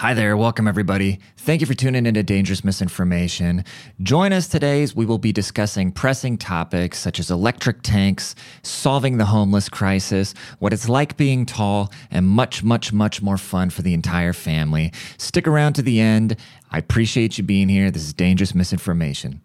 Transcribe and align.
Hi 0.00 0.14
there, 0.14 0.36
welcome 0.36 0.68
everybody. 0.68 1.18
Thank 1.38 1.60
you 1.60 1.66
for 1.66 1.74
tuning 1.74 2.06
into 2.06 2.22
Dangerous 2.22 2.62
Misinformation. 2.62 3.64
Join 4.00 4.32
us 4.32 4.46
today 4.46 4.84
as 4.84 4.94
we 4.94 5.04
will 5.04 5.18
be 5.18 5.32
discussing 5.32 5.90
pressing 5.90 6.38
topics 6.38 7.00
such 7.00 7.18
as 7.18 7.32
electric 7.32 7.82
tanks, 7.82 8.36
solving 8.62 9.18
the 9.18 9.24
homeless 9.24 9.68
crisis, 9.68 10.34
what 10.60 10.72
it's 10.72 10.88
like 10.88 11.16
being 11.16 11.44
tall, 11.44 11.90
and 12.12 12.28
much, 12.28 12.62
much, 12.62 12.92
much 12.92 13.20
more 13.22 13.36
fun 13.36 13.70
for 13.70 13.82
the 13.82 13.92
entire 13.92 14.32
family. 14.32 14.92
Stick 15.16 15.48
around 15.48 15.72
to 15.72 15.82
the 15.82 15.98
end. 15.98 16.36
I 16.70 16.78
appreciate 16.78 17.36
you 17.36 17.42
being 17.42 17.68
here. 17.68 17.90
This 17.90 18.04
is 18.04 18.12
Dangerous 18.12 18.54
Misinformation. 18.54 19.40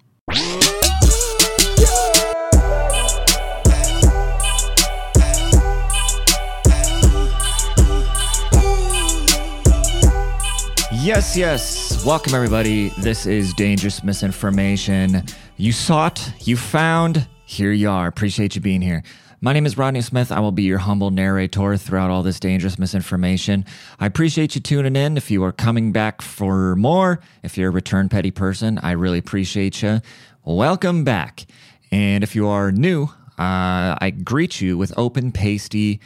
Yes, 11.03 11.35
yes. 11.35 12.05
Welcome, 12.05 12.33
everybody. 12.33 12.87
This 12.97 13.25
is 13.25 13.53
Dangerous 13.55 14.05
Misinformation. 14.05 15.25
You 15.57 15.73
sought, 15.73 16.31
you 16.47 16.55
found, 16.55 17.27
here 17.43 17.73
you 17.73 17.89
are. 17.89 18.07
Appreciate 18.07 18.55
you 18.55 18.61
being 18.61 18.79
here. 18.79 19.03
My 19.41 19.51
name 19.51 19.65
is 19.65 19.77
Rodney 19.77 19.99
Smith. 19.99 20.31
I 20.31 20.39
will 20.39 20.53
be 20.53 20.63
your 20.63 20.77
humble 20.77 21.11
narrator 21.11 21.75
throughout 21.75 22.09
all 22.09 22.23
this 22.23 22.39
dangerous 22.39 22.79
misinformation. 22.79 23.65
I 23.99 24.05
appreciate 24.05 24.55
you 24.55 24.61
tuning 24.61 24.95
in. 24.95 25.17
If 25.17 25.29
you 25.29 25.43
are 25.43 25.51
coming 25.51 25.91
back 25.91 26.21
for 26.21 26.73
more, 26.77 27.19
if 27.43 27.57
you're 27.57 27.67
a 27.67 27.73
return 27.73 28.07
petty 28.07 28.31
person, 28.31 28.79
I 28.81 28.91
really 28.91 29.17
appreciate 29.17 29.81
you. 29.81 29.99
Welcome 30.45 31.03
back. 31.03 31.45
And 31.91 32.23
if 32.23 32.33
you 32.33 32.47
are 32.47 32.71
new, 32.71 33.09
uh, 33.37 33.97
I 33.99 34.13
greet 34.23 34.61
you 34.61 34.77
with 34.77 34.93
open, 34.95 35.33
pasty, 35.33 35.99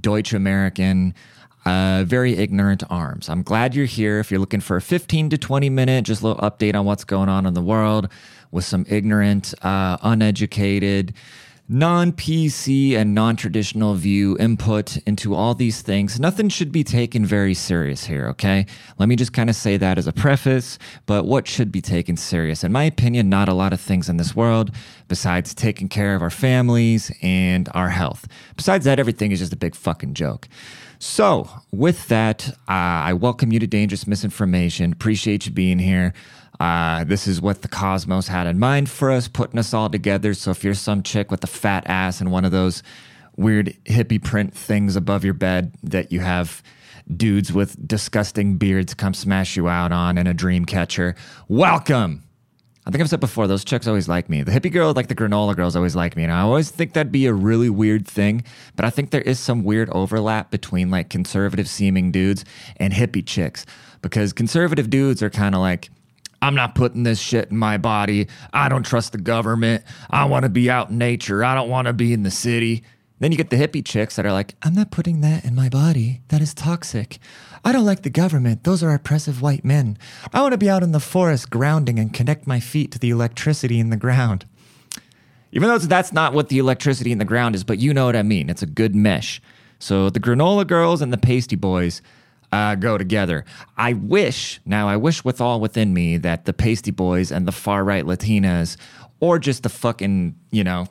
Deutsch 0.00 0.32
American, 0.32 1.12
uh, 1.64 2.04
very 2.06 2.36
ignorant 2.36 2.82
arms. 2.90 3.28
I'm 3.28 3.42
glad 3.42 3.74
you're 3.74 3.86
here. 3.86 4.18
If 4.20 4.30
you're 4.30 4.40
looking 4.40 4.60
for 4.60 4.76
a 4.76 4.82
15 4.82 5.30
to 5.30 5.38
20 5.38 5.70
minute, 5.70 6.04
just 6.04 6.22
little 6.22 6.42
update 6.42 6.74
on 6.74 6.84
what's 6.84 7.04
going 7.04 7.28
on 7.28 7.46
in 7.46 7.54
the 7.54 7.62
world 7.62 8.08
with 8.50 8.64
some 8.64 8.84
ignorant, 8.88 9.54
uh, 9.64 9.96
uneducated, 10.02 11.14
non 11.68 12.12
PC 12.12 12.94
and 12.94 13.14
non 13.14 13.36
traditional 13.36 13.94
view 13.94 14.36
input 14.38 14.98
into 15.06 15.34
all 15.34 15.54
these 15.54 15.80
things. 15.82 16.20
Nothing 16.20 16.48
should 16.48 16.70
be 16.70 16.84
taken 16.84 17.24
very 17.24 17.54
serious 17.54 18.04
here, 18.04 18.26
okay? 18.28 18.66
Let 18.98 19.08
me 19.08 19.16
just 19.16 19.32
kind 19.32 19.48
of 19.48 19.56
say 19.56 19.76
that 19.78 19.96
as 19.96 20.06
a 20.06 20.12
preface, 20.12 20.78
but 21.06 21.24
what 21.24 21.48
should 21.48 21.72
be 21.72 21.80
taken 21.80 22.16
serious? 22.16 22.64
In 22.64 22.72
my 22.72 22.84
opinion, 22.84 23.28
not 23.28 23.48
a 23.48 23.54
lot 23.54 23.72
of 23.72 23.80
things 23.80 24.08
in 24.08 24.18
this 24.18 24.36
world 24.36 24.70
besides 25.08 25.54
taking 25.54 25.88
care 25.88 26.14
of 26.14 26.22
our 26.22 26.30
families 26.30 27.10
and 27.22 27.68
our 27.74 27.88
health. 27.88 28.26
Besides 28.56 28.84
that, 28.84 28.98
everything 28.98 29.32
is 29.32 29.38
just 29.38 29.52
a 29.52 29.56
big 29.56 29.74
fucking 29.74 30.14
joke. 30.14 30.48
So, 30.98 31.48
with 31.70 32.08
that, 32.08 32.48
uh, 32.68 32.72
I 33.08 33.12
welcome 33.12 33.52
you 33.52 33.58
to 33.58 33.66
Dangerous 33.66 34.06
Misinformation. 34.06 34.92
Appreciate 34.92 35.46
you 35.46 35.52
being 35.52 35.78
here. 35.78 36.14
Uh, 36.60 37.04
this 37.04 37.26
is 37.26 37.40
what 37.40 37.62
the 37.62 37.68
cosmos 37.68 38.28
had 38.28 38.46
in 38.46 38.58
mind 38.58 38.88
for 38.88 39.10
us, 39.10 39.28
putting 39.28 39.58
us 39.58 39.74
all 39.74 39.90
together. 39.90 40.34
So, 40.34 40.50
if 40.50 40.64
you're 40.64 40.74
some 40.74 41.02
chick 41.02 41.30
with 41.30 41.44
a 41.44 41.48
fat 41.48 41.84
ass 41.86 42.20
and 42.20 42.30
one 42.30 42.44
of 42.44 42.52
those 42.52 42.82
weird 43.36 43.76
hippie 43.84 44.22
print 44.22 44.54
things 44.54 44.96
above 44.96 45.24
your 45.24 45.34
bed 45.34 45.74
that 45.82 46.12
you 46.12 46.20
have 46.20 46.62
dudes 47.14 47.52
with 47.52 47.86
disgusting 47.86 48.56
beards 48.56 48.94
come 48.94 49.12
smash 49.12 49.56
you 49.56 49.68
out 49.68 49.92
on 49.92 50.16
and 50.16 50.28
a 50.28 50.34
dream 50.34 50.64
catcher, 50.64 51.14
welcome. 51.48 52.23
I 52.86 52.90
think 52.90 53.00
I've 53.00 53.08
said 53.08 53.20
before, 53.20 53.46
those 53.46 53.64
chicks 53.64 53.86
always 53.86 54.08
like 54.08 54.28
me. 54.28 54.42
The 54.42 54.52
hippie 54.52 54.70
girl, 54.70 54.92
like 54.92 55.08
the 55.08 55.14
granola 55.14 55.56
girls, 55.56 55.74
always 55.74 55.96
like 55.96 56.16
me. 56.16 56.24
And 56.24 56.32
I 56.32 56.40
always 56.40 56.70
think 56.70 56.92
that'd 56.92 57.10
be 57.10 57.24
a 57.24 57.32
really 57.32 57.70
weird 57.70 58.06
thing. 58.06 58.44
But 58.76 58.84
I 58.84 58.90
think 58.90 59.10
there 59.10 59.22
is 59.22 59.38
some 59.38 59.64
weird 59.64 59.88
overlap 59.90 60.50
between 60.50 60.90
like 60.90 61.08
conservative 61.08 61.66
seeming 61.66 62.12
dudes 62.12 62.44
and 62.76 62.92
hippie 62.92 63.24
chicks. 63.24 63.64
Because 64.02 64.34
conservative 64.34 64.90
dudes 64.90 65.22
are 65.22 65.30
kind 65.30 65.54
of 65.54 65.62
like, 65.62 65.88
I'm 66.42 66.54
not 66.54 66.74
putting 66.74 67.04
this 67.04 67.18
shit 67.18 67.50
in 67.50 67.56
my 67.56 67.78
body. 67.78 68.28
I 68.52 68.68
don't 68.68 68.84
trust 68.84 69.12
the 69.12 69.18
government. 69.18 69.82
I 70.10 70.26
want 70.26 70.42
to 70.42 70.50
be 70.50 70.68
out 70.68 70.90
in 70.90 70.98
nature. 70.98 71.42
I 71.42 71.54
don't 71.54 71.70
want 71.70 71.86
to 71.86 71.94
be 71.94 72.12
in 72.12 72.22
the 72.22 72.30
city. 72.30 72.84
Then 73.20 73.30
you 73.30 73.38
get 73.38 73.50
the 73.50 73.56
hippie 73.56 73.84
chicks 73.84 74.16
that 74.16 74.26
are 74.26 74.32
like, 74.32 74.56
I'm 74.62 74.74
not 74.74 74.90
putting 74.90 75.20
that 75.20 75.44
in 75.44 75.54
my 75.54 75.68
body. 75.68 76.20
That 76.28 76.40
is 76.40 76.52
toxic. 76.52 77.18
I 77.64 77.70
don't 77.72 77.84
like 77.84 78.02
the 78.02 78.10
government. 78.10 78.64
Those 78.64 78.82
are 78.82 78.92
oppressive 78.92 79.40
white 79.40 79.64
men. 79.64 79.96
I 80.32 80.42
want 80.42 80.52
to 80.52 80.58
be 80.58 80.68
out 80.68 80.82
in 80.82 80.92
the 80.92 81.00
forest 81.00 81.48
grounding 81.48 81.98
and 81.98 82.12
connect 82.12 82.46
my 82.46 82.58
feet 82.58 82.90
to 82.92 82.98
the 82.98 83.10
electricity 83.10 83.78
in 83.78 83.90
the 83.90 83.96
ground. 83.96 84.46
Even 85.52 85.68
though 85.68 85.78
that's 85.78 86.12
not 86.12 86.34
what 86.34 86.48
the 86.48 86.58
electricity 86.58 87.12
in 87.12 87.18
the 87.18 87.24
ground 87.24 87.54
is, 87.54 87.62
but 87.62 87.78
you 87.78 87.94
know 87.94 88.06
what 88.06 88.16
I 88.16 88.24
mean. 88.24 88.50
It's 88.50 88.62
a 88.62 88.66
good 88.66 88.96
mesh. 88.96 89.40
So 89.78 90.10
the 90.10 90.18
granola 90.18 90.66
girls 90.66 91.00
and 91.00 91.12
the 91.12 91.18
pasty 91.18 91.54
boys 91.54 92.02
uh, 92.50 92.74
go 92.74 92.98
together. 92.98 93.44
I 93.76 93.92
wish, 93.92 94.60
now 94.66 94.88
I 94.88 94.96
wish 94.96 95.24
with 95.24 95.40
all 95.40 95.60
within 95.60 95.94
me 95.94 96.16
that 96.18 96.44
the 96.44 96.52
pasty 96.52 96.90
boys 96.90 97.30
and 97.30 97.46
the 97.46 97.52
far 97.52 97.84
right 97.84 98.04
Latinas, 98.04 98.76
or 99.20 99.38
just 99.38 99.62
the 99.62 99.68
fucking, 99.68 100.34
you 100.50 100.64
know, 100.64 100.88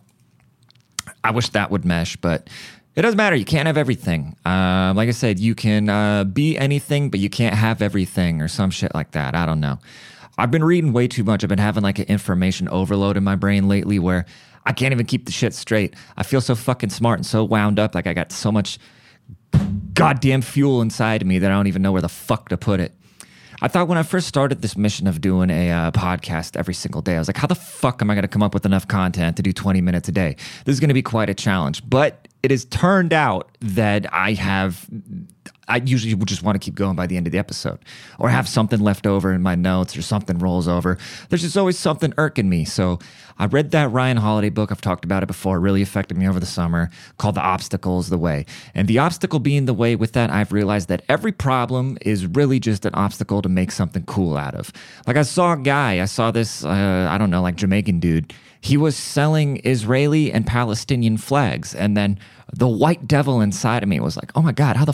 I 1.23 1.31
wish 1.31 1.49
that 1.49 1.71
would 1.71 1.85
mesh, 1.85 2.15
but 2.17 2.49
it 2.95 3.01
doesn't 3.01 3.17
matter. 3.17 3.35
You 3.35 3.45
can't 3.45 3.67
have 3.67 3.77
everything. 3.77 4.35
Uh, 4.45 4.93
like 4.95 5.09
I 5.09 5.13
said, 5.13 5.39
you 5.39 5.55
can 5.55 5.89
uh, 5.89 6.23
be 6.25 6.57
anything, 6.57 7.09
but 7.09 7.19
you 7.19 7.29
can't 7.29 7.55
have 7.55 7.81
everything 7.81 8.41
or 8.41 8.47
some 8.47 8.69
shit 8.69 8.93
like 8.93 9.11
that. 9.11 9.35
I 9.35 9.45
don't 9.45 9.59
know. 9.59 9.79
I've 10.37 10.51
been 10.51 10.63
reading 10.63 10.93
way 10.93 11.07
too 11.07 11.23
much. 11.23 11.43
I've 11.43 11.49
been 11.49 11.59
having 11.59 11.83
like 11.83 11.99
an 11.99 12.05
information 12.05 12.67
overload 12.69 13.17
in 13.17 13.23
my 13.23 13.35
brain 13.35 13.67
lately 13.67 13.99
where 13.99 14.25
I 14.65 14.73
can't 14.73 14.91
even 14.91 15.05
keep 15.05 15.25
the 15.25 15.31
shit 15.31 15.53
straight. 15.53 15.95
I 16.17 16.23
feel 16.23 16.41
so 16.41 16.55
fucking 16.55 16.89
smart 16.89 17.19
and 17.19 17.25
so 17.25 17.43
wound 17.43 17.79
up. 17.79 17.95
Like 17.95 18.07
I 18.07 18.13
got 18.13 18.31
so 18.31 18.51
much 18.51 18.79
goddamn 19.93 20.41
fuel 20.41 20.81
inside 20.81 21.21
of 21.21 21.27
me 21.27 21.39
that 21.39 21.51
I 21.51 21.53
don't 21.53 21.67
even 21.67 21.81
know 21.81 21.91
where 21.91 22.01
the 22.01 22.09
fuck 22.09 22.49
to 22.49 22.57
put 22.57 22.79
it. 22.79 22.93
I 23.63 23.69
thought 23.69 23.87
when 23.87 23.97
I 23.97 24.03
first 24.03 24.27
started 24.27 24.61
this 24.61 24.75
mission 24.75 25.07
of 25.07 25.21
doing 25.21 25.49
a 25.49 25.71
uh, 25.71 25.91
podcast 25.91 26.57
every 26.57 26.73
single 26.73 27.01
day, 27.01 27.15
I 27.15 27.19
was 27.19 27.29
like, 27.29 27.37
how 27.37 27.47
the 27.47 27.55
fuck 27.55 28.01
am 28.01 28.09
I 28.09 28.13
going 28.13 28.23
to 28.23 28.27
come 28.27 28.43
up 28.43 28.53
with 28.53 28.65
enough 28.65 28.89
content 28.89 29.37
to 29.37 29.41
do 29.41 29.53
20 29.53 29.79
minutes 29.79 30.09
a 30.09 30.11
day? 30.11 30.35
This 30.65 30.73
is 30.73 30.81
going 30.81 30.89
to 30.89 30.93
be 30.93 31.01
quite 31.01 31.29
a 31.29 31.33
challenge. 31.33 31.81
But 31.89 32.27
it 32.43 32.51
has 32.51 32.65
turned 32.65 33.13
out 33.13 33.57
that 33.61 34.13
I 34.13 34.33
have 34.33 34.85
I 35.67 35.77
usually 35.77 36.13
would 36.13 36.27
just 36.27 36.43
want 36.43 36.55
to 36.55 36.59
keep 36.59 36.75
going 36.75 36.95
by 36.95 37.07
the 37.07 37.17
end 37.17 37.25
of 37.27 37.31
the 37.31 37.39
episode 37.39 37.79
or 38.19 38.29
have 38.29 38.47
something 38.47 38.79
left 38.79 39.07
over 39.07 39.33
in 39.33 39.41
my 39.41 39.55
notes 39.55 39.95
or 39.95 40.01
something 40.01 40.37
rolls 40.37 40.67
over. 40.67 40.97
There's 41.29 41.41
just 41.41 41.57
always 41.57 41.77
something 41.77 42.13
irking 42.17 42.49
me. 42.49 42.65
So 42.65 42.99
I 43.39 43.45
read 43.45 43.71
that 43.71 43.91
Ryan 43.91 44.17
Holiday 44.17 44.49
book. 44.49 44.71
I've 44.71 44.81
talked 44.81 45.05
about 45.05 45.23
it 45.23 45.27
before. 45.27 45.57
It 45.57 45.61
really 45.61 45.81
affected 45.81 46.17
me 46.17 46.27
over 46.27 46.39
the 46.39 46.45
summer 46.45 46.89
called 47.17 47.35
The 47.35 47.41
Obstacle 47.41 47.99
is 47.99 48.09
the 48.09 48.17
Way. 48.17 48.45
And 48.75 48.87
the 48.87 48.99
obstacle 48.99 49.39
being 49.39 49.65
the 49.65 49.73
way 49.73 49.95
with 49.95 50.11
that, 50.13 50.29
I've 50.29 50.51
realized 50.51 50.89
that 50.89 51.03
every 51.07 51.31
problem 51.31 51.97
is 52.01 52.27
really 52.27 52.59
just 52.59 52.85
an 52.85 52.93
obstacle 52.93 53.41
to 53.41 53.49
make 53.49 53.71
something 53.71 54.03
cool 54.03 54.37
out 54.37 54.55
of. 54.55 54.71
Like 55.07 55.17
I 55.17 55.23
saw 55.23 55.53
a 55.53 55.57
guy, 55.57 56.01
I 56.01 56.05
saw 56.05 56.31
this, 56.31 56.63
uh, 56.63 57.07
I 57.09 57.17
don't 57.17 57.29
know, 57.29 57.41
like 57.41 57.55
Jamaican 57.55 57.99
dude. 57.99 58.33
He 58.61 58.77
was 58.77 58.95
selling 58.95 59.59
Israeli 59.65 60.31
and 60.31 60.47
Palestinian 60.47 61.17
flags. 61.17 61.75
And 61.75 61.97
then 61.97 62.17
the 62.53 62.67
white 62.67 63.07
devil 63.07 63.41
inside 63.41 63.83
of 63.83 63.89
me 63.89 63.99
was 63.99 64.15
like, 64.15 64.31
oh 64.35 64.41
my 64.41 64.53
God, 64.53 64.77
how 64.77 64.85
the 64.85 64.93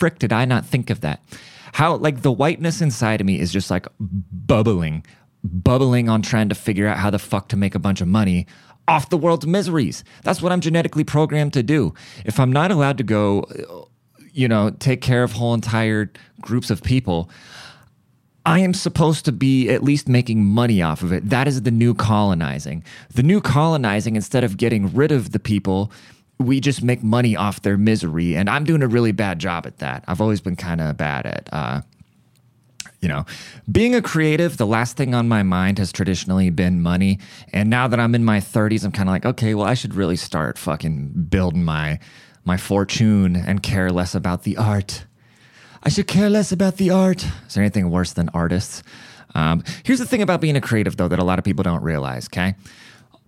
frick 0.00 0.18
did 0.18 0.32
I 0.32 0.44
not 0.46 0.66
think 0.66 0.90
of 0.90 1.02
that? 1.02 1.22
How, 1.72 1.94
like, 1.94 2.22
the 2.22 2.32
whiteness 2.32 2.80
inside 2.80 3.20
of 3.20 3.26
me 3.26 3.38
is 3.38 3.52
just 3.52 3.70
like 3.70 3.86
bubbling, 4.00 5.04
bubbling 5.44 6.08
on 6.08 6.22
trying 6.22 6.48
to 6.48 6.54
figure 6.56 6.88
out 6.88 6.98
how 6.98 7.10
the 7.10 7.18
fuck 7.20 7.48
to 7.50 7.56
make 7.56 7.76
a 7.76 7.78
bunch 7.78 8.00
of 8.00 8.08
money 8.08 8.46
off 8.88 9.10
the 9.10 9.16
world's 9.16 9.46
miseries. 9.46 10.02
That's 10.24 10.42
what 10.42 10.50
I'm 10.50 10.60
genetically 10.60 11.04
programmed 11.04 11.52
to 11.52 11.62
do. 11.62 11.94
If 12.24 12.40
I'm 12.40 12.50
not 12.50 12.72
allowed 12.72 12.98
to 12.98 13.04
go, 13.04 13.88
you 14.32 14.48
know, 14.48 14.70
take 14.70 15.00
care 15.00 15.22
of 15.22 15.32
whole 15.32 15.54
entire 15.54 16.10
groups 16.40 16.70
of 16.70 16.82
people, 16.82 17.30
I 18.44 18.60
am 18.60 18.74
supposed 18.74 19.26
to 19.26 19.32
be 19.32 19.68
at 19.68 19.84
least 19.84 20.08
making 20.08 20.44
money 20.44 20.82
off 20.82 21.02
of 21.02 21.12
it. 21.12 21.28
That 21.28 21.46
is 21.46 21.62
the 21.62 21.70
new 21.70 21.94
colonizing. 21.94 22.82
The 23.14 23.22
new 23.22 23.40
colonizing, 23.40 24.16
instead 24.16 24.42
of 24.42 24.56
getting 24.56 24.92
rid 24.92 25.12
of 25.12 25.30
the 25.30 25.38
people, 25.38 25.92
we 26.40 26.58
just 26.58 26.82
make 26.82 27.02
money 27.02 27.36
off 27.36 27.60
their 27.60 27.76
misery. 27.76 28.34
And 28.34 28.48
I'm 28.48 28.64
doing 28.64 28.82
a 28.82 28.88
really 28.88 29.12
bad 29.12 29.38
job 29.38 29.66
at 29.66 29.78
that. 29.78 30.04
I've 30.08 30.20
always 30.20 30.40
been 30.40 30.56
kind 30.56 30.80
of 30.80 30.96
bad 30.96 31.26
at, 31.26 31.48
uh, 31.52 31.82
you 33.00 33.08
know, 33.08 33.26
being 33.70 33.94
a 33.94 34.00
creative, 34.00 34.56
the 34.56 34.66
last 34.66 34.96
thing 34.96 35.14
on 35.14 35.28
my 35.28 35.42
mind 35.42 35.78
has 35.78 35.92
traditionally 35.92 36.48
been 36.48 36.80
money. 36.82 37.18
And 37.52 37.68
now 37.68 37.88
that 37.88 38.00
I'm 38.00 38.14
in 38.14 38.24
my 38.24 38.40
30s, 38.40 38.84
I'm 38.84 38.92
kind 38.92 39.08
of 39.08 39.12
like, 39.12 39.26
okay, 39.26 39.54
well, 39.54 39.66
I 39.66 39.74
should 39.74 39.94
really 39.94 40.16
start 40.16 40.58
fucking 40.58 41.26
building 41.28 41.64
my 41.64 41.98
my 42.42 42.56
fortune 42.56 43.36
and 43.36 43.62
care 43.62 43.90
less 43.90 44.14
about 44.14 44.44
the 44.44 44.56
art. 44.56 45.04
I 45.82 45.90
should 45.90 46.06
care 46.06 46.30
less 46.30 46.52
about 46.52 46.78
the 46.78 46.88
art. 46.88 47.22
Is 47.46 47.54
there 47.54 47.62
anything 47.62 47.90
worse 47.90 48.14
than 48.14 48.30
artists? 48.30 48.82
Um, 49.34 49.62
here's 49.84 49.98
the 49.98 50.06
thing 50.06 50.22
about 50.22 50.40
being 50.40 50.56
a 50.56 50.60
creative, 50.60 50.96
though, 50.96 51.08
that 51.08 51.18
a 51.18 51.24
lot 51.24 51.38
of 51.38 51.44
people 51.44 51.62
don't 51.62 51.82
realize, 51.82 52.28
okay? 52.28 52.54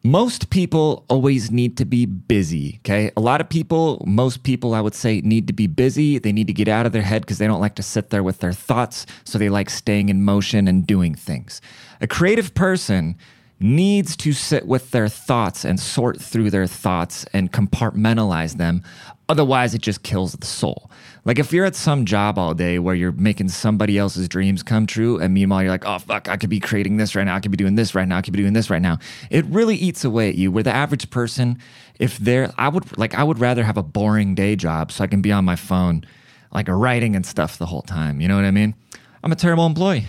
Most 0.04 0.50
people 0.50 1.04
always 1.08 1.50
need 1.50 1.76
to 1.76 1.84
be 1.84 2.06
busy. 2.06 2.80
Okay. 2.80 3.12
A 3.16 3.20
lot 3.20 3.40
of 3.40 3.48
people, 3.48 4.02
most 4.06 4.42
people, 4.42 4.74
I 4.74 4.80
would 4.80 4.94
say, 4.94 5.20
need 5.20 5.46
to 5.46 5.52
be 5.52 5.68
busy. 5.68 6.18
They 6.18 6.32
need 6.32 6.48
to 6.48 6.52
get 6.52 6.66
out 6.66 6.86
of 6.86 6.92
their 6.92 7.02
head 7.02 7.22
because 7.22 7.38
they 7.38 7.46
don't 7.46 7.60
like 7.60 7.76
to 7.76 7.82
sit 7.82 8.10
there 8.10 8.22
with 8.22 8.40
their 8.40 8.52
thoughts. 8.52 9.06
So 9.24 9.38
they 9.38 9.48
like 9.48 9.70
staying 9.70 10.08
in 10.08 10.24
motion 10.24 10.66
and 10.66 10.86
doing 10.86 11.14
things. 11.14 11.60
A 12.00 12.06
creative 12.06 12.52
person 12.54 13.16
needs 13.62 14.16
to 14.16 14.32
sit 14.32 14.66
with 14.66 14.90
their 14.90 15.08
thoughts 15.08 15.64
and 15.64 15.78
sort 15.78 16.20
through 16.20 16.50
their 16.50 16.66
thoughts 16.66 17.24
and 17.32 17.52
compartmentalize 17.52 18.56
them. 18.56 18.82
Otherwise, 19.28 19.74
it 19.74 19.80
just 19.80 20.02
kills 20.02 20.32
the 20.32 20.46
soul. 20.46 20.90
Like 21.24 21.38
if 21.38 21.52
you're 21.52 21.64
at 21.64 21.76
some 21.76 22.04
job 22.04 22.38
all 22.38 22.54
day 22.54 22.78
where 22.78 22.94
you're 22.94 23.12
making 23.12 23.48
somebody 23.48 23.96
else's 23.96 24.28
dreams 24.28 24.62
come 24.62 24.86
true, 24.86 25.18
and 25.18 25.32
meanwhile 25.32 25.62
you're 25.62 25.70
like, 25.70 25.86
oh 25.86 25.98
fuck, 25.98 26.28
I 26.28 26.36
could 26.36 26.50
be 26.50 26.58
creating 26.58 26.96
this 26.96 27.14
right 27.14 27.24
now, 27.24 27.36
I 27.36 27.40
could 27.40 27.52
be 27.52 27.56
doing 27.56 27.76
this 27.76 27.94
right 27.94 28.06
now, 28.06 28.18
I 28.18 28.22
could 28.22 28.32
be 28.32 28.40
doing 28.40 28.52
this 28.52 28.68
right 28.68 28.82
now. 28.82 28.98
It 29.30 29.44
really 29.46 29.76
eats 29.76 30.04
away 30.04 30.28
at 30.28 30.34
you. 30.34 30.50
Where 30.50 30.64
the 30.64 30.74
average 30.74 31.10
person, 31.10 31.58
if 31.98 32.18
they're, 32.18 32.52
I 32.58 32.68
would 32.68 32.98
like, 32.98 33.14
I 33.14 33.22
would 33.22 33.38
rather 33.38 33.62
have 33.62 33.76
a 33.76 33.82
boring 33.82 34.34
day 34.34 34.56
job 34.56 34.90
so 34.90 35.04
I 35.04 35.06
can 35.06 35.22
be 35.22 35.30
on 35.30 35.44
my 35.44 35.56
phone, 35.56 36.04
like 36.52 36.66
writing 36.68 37.14
and 37.14 37.24
stuff 37.24 37.56
the 37.56 37.66
whole 37.66 37.82
time. 37.82 38.20
You 38.20 38.26
know 38.26 38.36
what 38.36 38.44
I 38.44 38.50
mean? 38.50 38.74
I'm 39.22 39.30
a 39.30 39.36
terrible 39.36 39.66
employee, 39.66 40.06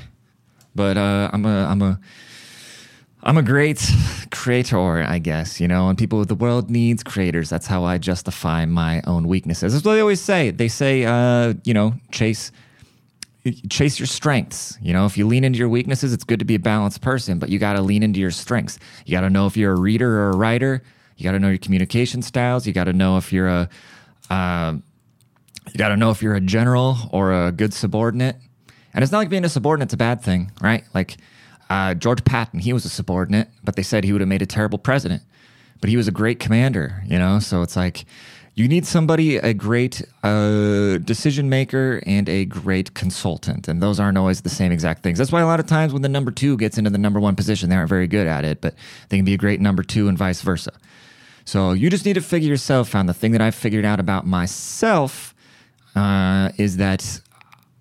but 0.74 0.98
uh, 0.98 1.30
I'm 1.32 1.46
a, 1.46 1.66
I'm 1.66 1.82
a 1.84 2.00
I'm 3.26 3.38
a 3.38 3.44
great 3.44 3.82
creator, 4.32 5.02
I 5.02 5.18
guess, 5.18 5.62
you 5.62 5.68
know, 5.68 5.88
and 5.88 5.98
people, 5.98 6.26
the 6.26 6.36
world 6.36 6.70
needs 6.70 7.04
creators. 7.04 7.50
That's 7.50 7.66
how 7.66 7.86
I 7.86 7.98
justify 7.98 8.66
my 8.66 9.02
own 9.08 9.30
weaknesses. 9.30 9.72
That's 9.72 9.86
what 9.86 9.94
they 9.94 10.02
always 10.02 10.20
say. 10.20 10.52
They 10.52 10.68
say, 10.68 11.06
uh, 11.06 11.54
you 11.64 11.74
know, 11.74 11.94
chase, 12.12 12.52
chase 13.70 13.98
your 13.98 14.08
strengths. 14.08 14.78
You 14.82 14.92
know, 14.92 15.06
if 15.06 15.18
you 15.18 15.26
lean 15.26 15.46
into 15.46 15.58
your 15.58 15.70
weaknesses, 15.70 16.12
it's 16.12 16.26
good 16.26 16.40
to 16.40 16.46
be 16.46 16.56
a 16.56 16.60
balanced 16.60 17.00
person, 17.00 17.40
but 17.40 17.48
you 17.48 17.60
got 17.60 17.74
to 17.74 17.82
lean 17.82 18.04
into 18.04 18.20
your 18.20 18.32
strengths. 18.32 18.78
You 19.06 19.14
got 19.14 19.22
to 19.22 19.30
know 19.30 19.48
if 19.48 19.56
you're 19.56 19.72
a 19.72 19.80
reader 19.80 20.20
or 20.20 20.32
a 20.32 20.36
writer. 20.36 20.84
You 21.16 21.24
got 21.24 21.32
to 21.32 21.40
know 21.40 21.50
your 21.50 21.60
communication 21.60 22.22
styles. 22.22 22.68
You 22.68 22.74
got 22.74 22.86
to 22.86 22.94
know 22.94 23.18
if 23.18 23.32
you're 23.32 23.48
a, 23.48 23.70
uh, 24.30 24.74
you 25.72 25.78
got 25.78 25.90
to 25.90 25.98
know 25.98 26.12
if 26.12 26.22
you're 26.22 26.36
a 26.36 26.42
general 26.42 26.98
or 27.14 27.32
a 27.32 27.54
good 27.54 27.74
subordinate. 27.74 28.36
And 28.94 29.02
it's 29.02 29.14
not 29.14 29.20
like 29.20 29.30
being 29.30 29.46
a 29.46 29.50
subordinate's 29.50 29.94
a 29.94 29.98
bad 29.98 30.22
thing, 30.22 30.52
right? 30.62 30.84
Like, 30.94 31.16
uh, 31.74 31.96
George 31.96 32.24
Patton, 32.24 32.60
he 32.60 32.72
was 32.72 32.86
a 32.86 32.90
subordinate, 32.90 33.50
but 33.64 33.76
they 33.76 33.82
said 33.82 34.04
he 34.04 34.12
would 34.14 34.22
have 34.22 34.28
made 34.28 34.44
a 34.44 34.46
terrible 34.46 34.78
president. 34.78 35.24
But 35.82 35.90
he 35.90 35.98
was 35.98 36.08
a 36.08 36.12
great 36.12 36.40
commander, 36.40 37.04
you 37.08 37.18
know? 37.18 37.40
So 37.40 37.64
it's 37.64 37.76
like 37.76 38.06
you 38.54 38.68
need 38.68 38.86
somebody, 38.86 39.38
a 39.38 39.56
great 39.56 40.04
uh, 40.22 41.00
decision 41.00 41.50
maker 41.50 42.04
and 42.06 42.30
a 42.30 42.46
great 42.46 42.94
consultant. 42.94 43.68
And 43.68 43.82
those 43.82 44.00
aren't 44.00 44.20
always 44.20 44.42
the 44.42 44.50
same 44.50 44.72
exact 44.72 45.02
things. 45.02 45.18
That's 45.18 45.32
why 45.32 45.42
a 45.42 45.48
lot 45.48 45.60
of 45.60 45.66
times 45.66 45.94
when 45.94 46.04
the 46.04 46.10
number 46.10 46.30
two 46.30 46.58
gets 46.58 46.78
into 46.78 46.92
the 46.92 47.00
number 47.00 47.20
one 47.20 47.36
position, 47.36 47.70
they 47.70 47.76
aren't 47.76 47.90
very 47.90 48.08
good 48.08 48.28
at 48.28 48.46
it, 48.46 48.62
but 48.62 48.76
they 49.10 49.18
can 49.18 49.26
be 49.26 49.34
a 49.34 49.38
great 49.38 49.60
number 49.60 49.82
two 49.82 50.08
and 50.08 50.16
vice 50.16 50.42
versa. 50.42 50.74
So 51.44 51.72
you 51.72 51.90
just 51.90 52.06
need 52.06 52.14
to 52.14 52.22
figure 52.22 52.50
yourself 52.50 52.94
out. 52.94 53.08
The 53.08 53.16
thing 53.16 53.32
that 53.32 53.42
I've 53.42 53.56
figured 53.56 53.84
out 53.84 54.00
about 54.00 54.28
myself 54.28 55.34
uh, 55.96 56.52
is 56.60 56.78
that 56.78 57.20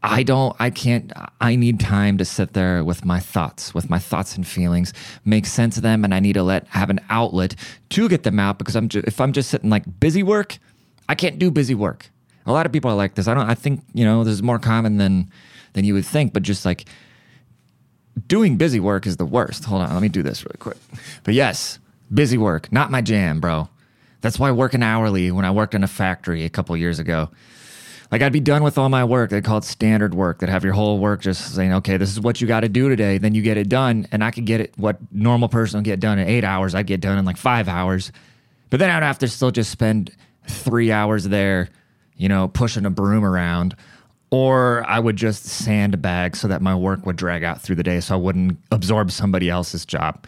I 0.02 0.24
don't, 0.24 0.56
I 0.58 0.70
can't, 0.70 1.12
I 1.40 1.54
need 1.54 1.78
time 1.78 2.18
to 2.18 2.24
sit 2.24 2.54
there 2.54 2.82
with 2.82 3.04
my 3.04 3.20
thoughts, 3.20 3.72
with 3.72 3.88
my 3.88 4.00
thoughts 4.00 4.36
and 4.36 4.46
feelings, 4.46 4.92
make 5.24 5.46
sense 5.46 5.76
of 5.76 5.84
them. 5.84 6.04
And 6.04 6.12
I 6.12 6.18
need 6.18 6.32
to 6.32 6.42
let, 6.42 6.66
have 6.68 6.90
an 6.90 6.98
outlet 7.08 7.54
to 7.90 8.08
get 8.08 8.24
them 8.24 8.40
out 8.40 8.58
because 8.58 8.74
I'm 8.74 8.88
just, 8.88 9.06
if 9.06 9.20
I'm 9.20 9.32
just 9.32 9.50
sitting 9.50 9.70
like 9.70 10.00
busy 10.00 10.24
work, 10.24 10.58
I 11.08 11.14
can't 11.14 11.38
do 11.38 11.50
busy 11.50 11.74
work. 11.74 12.10
A 12.46 12.52
lot 12.52 12.66
of 12.66 12.72
people 12.72 12.90
are 12.90 12.96
like 12.96 13.14
this. 13.14 13.28
I 13.28 13.34
don't, 13.34 13.48
I 13.48 13.54
think, 13.54 13.84
you 13.94 14.04
know, 14.04 14.24
this 14.24 14.34
is 14.34 14.42
more 14.42 14.58
common 14.58 14.96
than, 14.96 15.30
than 15.74 15.84
you 15.84 15.94
would 15.94 16.06
think, 16.06 16.32
but 16.32 16.42
just 16.42 16.64
like 16.64 16.86
doing 18.26 18.56
busy 18.56 18.80
work 18.80 19.06
is 19.06 19.18
the 19.18 19.24
worst. 19.24 19.64
Hold 19.64 19.82
on. 19.82 19.92
Let 19.92 20.02
me 20.02 20.08
do 20.08 20.24
this 20.24 20.44
really 20.44 20.58
quick. 20.58 20.78
But 21.22 21.34
yes, 21.34 21.78
busy 22.12 22.38
work, 22.38 22.72
not 22.72 22.90
my 22.90 23.02
jam, 23.02 23.38
bro. 23.38 23.68
That's 24.20 24.38
why 24.38 24.50
working 24.50 24.82
hourly 24.82 25.30
when 25.30 25.44
I 25.44 25.52
worked 25.52 25.74
in 25.74 25.84
a 25.84 25.88
factory 25.88 26.44
a 26.44 26.50
couple 26.50 26.76
years 26.76 26.98
ago 26.98 27.30
like 28.12 28.20
I'd 28.20 28.32
be 28.32 28.40
done 28.40 28.62
with 28.62 28.76
all 28.76 28.90
my 28.90 29.04
work. 29.04 29.30
They 29.30 29.40
call 29.40 29.56
it 29.56 29.64
standard 29.64 30.14
work. 30.14 30.40
That 30.40 30.50
have 30.50 30.62
your 30.62 30.74
whole 30.74 30.98
work 30.98 31.22
just 31.22 31.54
saying, 31.54 31.72
okay, 31.72 31.96
this 31.96 32.10
is 32.10 32.20
what 32.20 32.42
you 32.42 32.46
got 32.46 32.60
to 32.60 32.68
do 32.68 32.90
today. 32.90 33.16
Then 33.16 33.34
you 33.34 33.40
get 33.40 33.56
it 33.56 33.70
done, 33.70 34.06
and 34.12 34.22
I 34.22 34.30
could 34.30 34.44
get 34.44 34.60
it 34.60 34.74
what 34.76 34.98
normal 35.10 35.48
person 35.48 35.78
would 35.78 35.84
get 35.86 35.98
done 35.98 36.18
in 36.18 36.28
eight 36.28 36.44
hours. 36.44 36.74
I'd 36.74 36.86
get 36.86 37.00
done 37.00 37.18
in 37.18 37.24
like 37.24 37.38
five 37.38 37.68
hours, 37.68 38.12
but 38.68 38.78
then 38.78 38.90
I'd 38.90 39.02
have 39.02 39.18
to 39.20 39.28
still 39.28 39.50
just 39.50 39.70
spend 39.70 40.14
three 40.46 40.92
hours 40.92 41.24
there, 41.24 41.70
you 42.16 42.28
know, 42.28 42.48
pushing 42.48 42.84
a 42.84 42.90
broom 42.90 43.24
around. 43.24 43.74
Or 44.30 44.84
I 44.86 44.98
would 44.98 45.16
just 45.16 45.44
sandbag 45.44 46.36
so 46.36 46.48
that 46.48 46.62
my 46.62 46.74
work 46.74 47.04
would 47.04 47.16
drag 47.16 47.44
out 47.44 47.60
through 47.60 47.76
the 47.76 47.82
day 47.82 48.00
so 48.00 48.14
I 48.14 48.18
wouldn't 48.18 48.58
absorb 48.70 49.10
somebody 49.10 49.50
else's 49.50 49.84
job. 49.84 50.26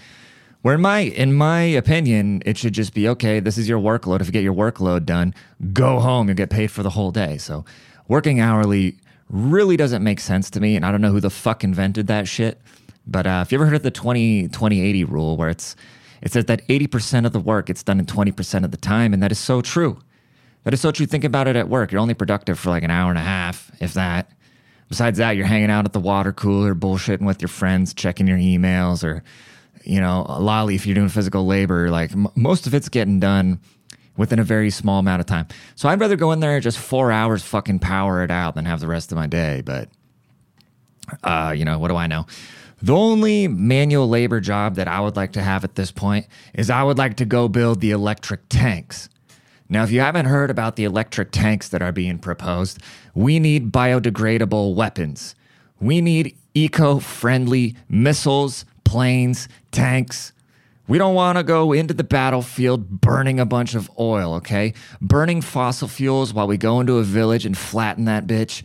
Where 0.65 0.77
in 0.77 0.81
my 0.81 1.01
in 1.01 1.35
my 1.35 1.61
opinion, 1.61 2.43
it 2.47 2.57
should 2.57 2.73
just 2.73 2.95
be 2.95 3.07
okay. 3.11 3.39
This 3.39 3.59
is 3.59 3.69
your 3.69 3.79
workload. 3.79 4.23
If 4.23 4.29
you 4.29 4.33
get 4.33 4.43
your 4.43 4.55
workload 4.55 5.05
done, 5.05 5.35
go 5.75 6.01
home. 6.01 6.27
You'll 6.27 6.39
get 6.39 6.49
paid 6.49 6.71
for 6.71 6.83
the 6.83 6.89
whole 6.89 7.11
day. 7.11 7.37
So 7.37 7.67
working 8.09 8.41
hourly 8.41 8.97
really 9.29 9.77
doesn't 9.77 10.03
make 10.03 10.21
sense 10.21 10.49
to 10.49 10.61
me, 10.61 10.75
and 10.75 10.87
I 10.87 10.91
don't 10.91 11.03
know 11.03 11.11
who 11.11 11.21
the 11.21 11.29
fuck 11.29 11.65
invented 11.65 12.07
that 12.07 12.27
shit. 12.27 12.63
But 13.07 13.27
uh, 13.27 13.43
if 13.45 13.53
you 13.53 13.59
ever 13.59 13.67
heard 13.67 13.75
of 13.75 13.83
the 13.83 13.91
20 13.91 14.49
20 14.49 14.81
80 14.81 15.05
rule, 15.05 15.37
where 15.37 15.51
it's 15.51 15.77
it 16.23 16.33
says 16.33 16.47
that 16.47 16.67
80% 16.67 17.27
of 17.27 17.35
the 17.35 17.41
work 17.41 17.67
gets 17.67 17.83
done 17.83 18.01
in 18.01 18.07
20% 18.07 18.65
of 18.65 18.71
the 18.71 18.79
time, 18.79 19.13
and 19.13 19.23
that 19.23 19.31
is 19.31 19.39
so 19.39 19.61
true. 19.61 19.99
That 20.63 20.73
is 20.73 20.81
so 20.81 20.91
true. 20.93 21.05
Think 21.05 21.25
about 21.25 21.47
it 21.47 21.57
at 21.57 21.69
work. 21.69 21.93
You're 21.93 22.01
only 22.01 22.15
productive 22.15 22.59
for 22.59 22.71
like 22.71 22.85
an 22.85 22.91
hour 22.91 23.11
and 23.11 23.19
a 23.19 23.23
half, 23.23 23.71
if 23.83 23.93
that. 23.93 24.31
Besides 24.89 25.19
that, 25.19 25.33
you're 25.33 25.45
hanging 25.45 25.71
out 25.71 25.85
at 25.85 25.93
the 25.93 26.01
water 26.01 26.33
cooler, 26.33 26.75
bullshitting 26.75 27.27
with 27.27 27.43
your 27.43 27.51
friends, 27.51 27.93
checking 27.93 28.27
your 28.27 28.39
emails, 28.39 29.05
or 29.05 29.23
you 29.85 30.01
know, 30.01 30.27
a 30.29 30.41
lolly, 30.41 30.75
if 30.75 30.87
you're 30.87 30.95
doing 30.95 31.09
physical 31.09 31.47
labor, 31.47 31.91
like 31.91 32.13
m- 32.13 32.29
most 32.35 32.67
of 32.67 32.75
it's 32.75 32.89
getting 32.89 33.21
done 33.21 33.61
within 34.17 34.39
a 34.39 34.45
very 34.45 34.71
small 34.71 34.99
amount 34.99 35.21
of 35.21 35.27
time. 35.27 35.47
So 35.75 35.89
I'd 35.89 36.01
rather 36.01 36.17
go 36.17 36.33
in 36.33 36.41
there 36.41 36.59
just 36.61 36.79
four 36.79 37.13
hours, 37.13 37.43
fucking 37.43 37.81
power 37.81 38.23
it 38.23 38.31
out 38.31 38.55
than 38.55 38.65
have 38.65 38.81
the 38.81 38.87
rest 38.87 39.13
of 39.13 39.17
my 39.17 39.27
day. 39.27 39.63
But, 39.65 39.89
uh, 41.23 41.55
you 41.57 41.65
know, 41.65 41.79
what 41.79 41.89
do 41.89 41.97
I 41.97 42.07
know? 42.07 42.27
The 42.83 42.95
only 42.95 43.49
manual 43.49 44.09
labor 44.09 44.41
job 44.41 44.75
that 44.77 44.89
I 44.89 45.01
would 45.01 45.17
like 45.17 45.33
to 45.33 45.43
have 45.43 45.65
at 45.65 45.75
this 45.75 45.91
point 45.91 46.27
is 46.55 46.71
I 46.71 46.83
would 46.83 46.99
like 46.99 47.17
to 47.17 47.25
go 47.25 47.49
build 47.49 47.81
the 47.81 47.91
electric 47.91 48.49
tanks. 48.49 49.09
Now, 49.69 49.83
if 49.83 49.91
you 49.91 50.01
haven't 50.01 50.27
heard 50.27 50.51
about 50.51 50.77
the 50.77 50.85
electric 50.85 51.31
tanks 51.31 51.69
that 51.71 51.83
are 51.83 51.93
being 51.93 52.19
proposed, 52.19 52.81
we 53.15 53.39
need 53.39 53.73
biodegradable 53.73 54.75
weapons. 54.75 55.35
We 55.81 56.01
need 56.01 56.37
eco 56.53 56.99
friendly 56.99 57.75
missiles, 57.89 58.65
planes, 58.95 59.49
tanks. 59.73 60.33
We 60.87 60.99
don't 60.99 61.17
want 61.17 61.37
to 61.37 61.43
go 61.43 61.73
into 61.73 61.93
the 61.95 62.05
battlefield 62.05 63.01
burning 63.01 63.41
a 63.41 63.45
bunch 63.45 63.75
of 63.75 63.91
oil, 63.99 64.35
okay? 64.35 64.73
Burning 65.01 65.41
fossil 65.41 65.89
fuels 65.89 66.33
while 66.33 66.47
we 66.47 66.57
go 66.57 66.79
into 66.79 66.99
a 66.99 67.03
village 67.03 67.45
and 67.45 67.59
flatten 67.59 68.05
that 68.05 68.29
bitch. 68.29 68.63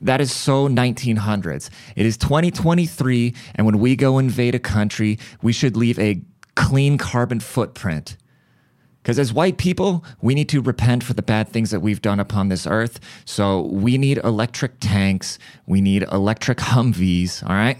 That 0.00 0.22
is 0.22 0.32
so 0.32 0.66
1900s. 0.66 1.68
It 1.94 2.06
is 2.06 2.16
2023, 2.16 3.34
and 3.54 3.66
when 3.66 3.80
we 3.80 3.96
go 3.96 4.16
invade 4.16 4.54
a 4.54 4.58
country, 4.58 5.18
we 5.42 5.52
should 5.52 5.76
leave 5.76 5.98
a 5.98 6.22
clean 6.54 6.96
carbon 6.96 7.40
footprint. 7.40 8.16
Because 9.02 9.18
as 9.18 9.30
white 9.30 9.58
people, 9.58 10.06
we 10.22 10.34
need 10.34 10.48
to 10.48 10.62
repent 10.62 11.04
for 11.04 11.12
the 11.12 11.20
bad 11.20 11.50
things 11.50 11.70
that 11.70 11.80
we've 11.80 12.00
done 12.00 12.18
upon 12.18 12.48
this 12.48 12.66
earth. 12.66 12.98
So 13.26 13.66
we 13.66 13.98
need 13.98 14.20
electric 14.24 14.80
tanks, 14.80 15.38
we 15.66 15.82
need 15.82 16.04
electric 16.10 16.56
Humvees, 16.56 17.42
all 17.42 17.54
right? 17.54 17.76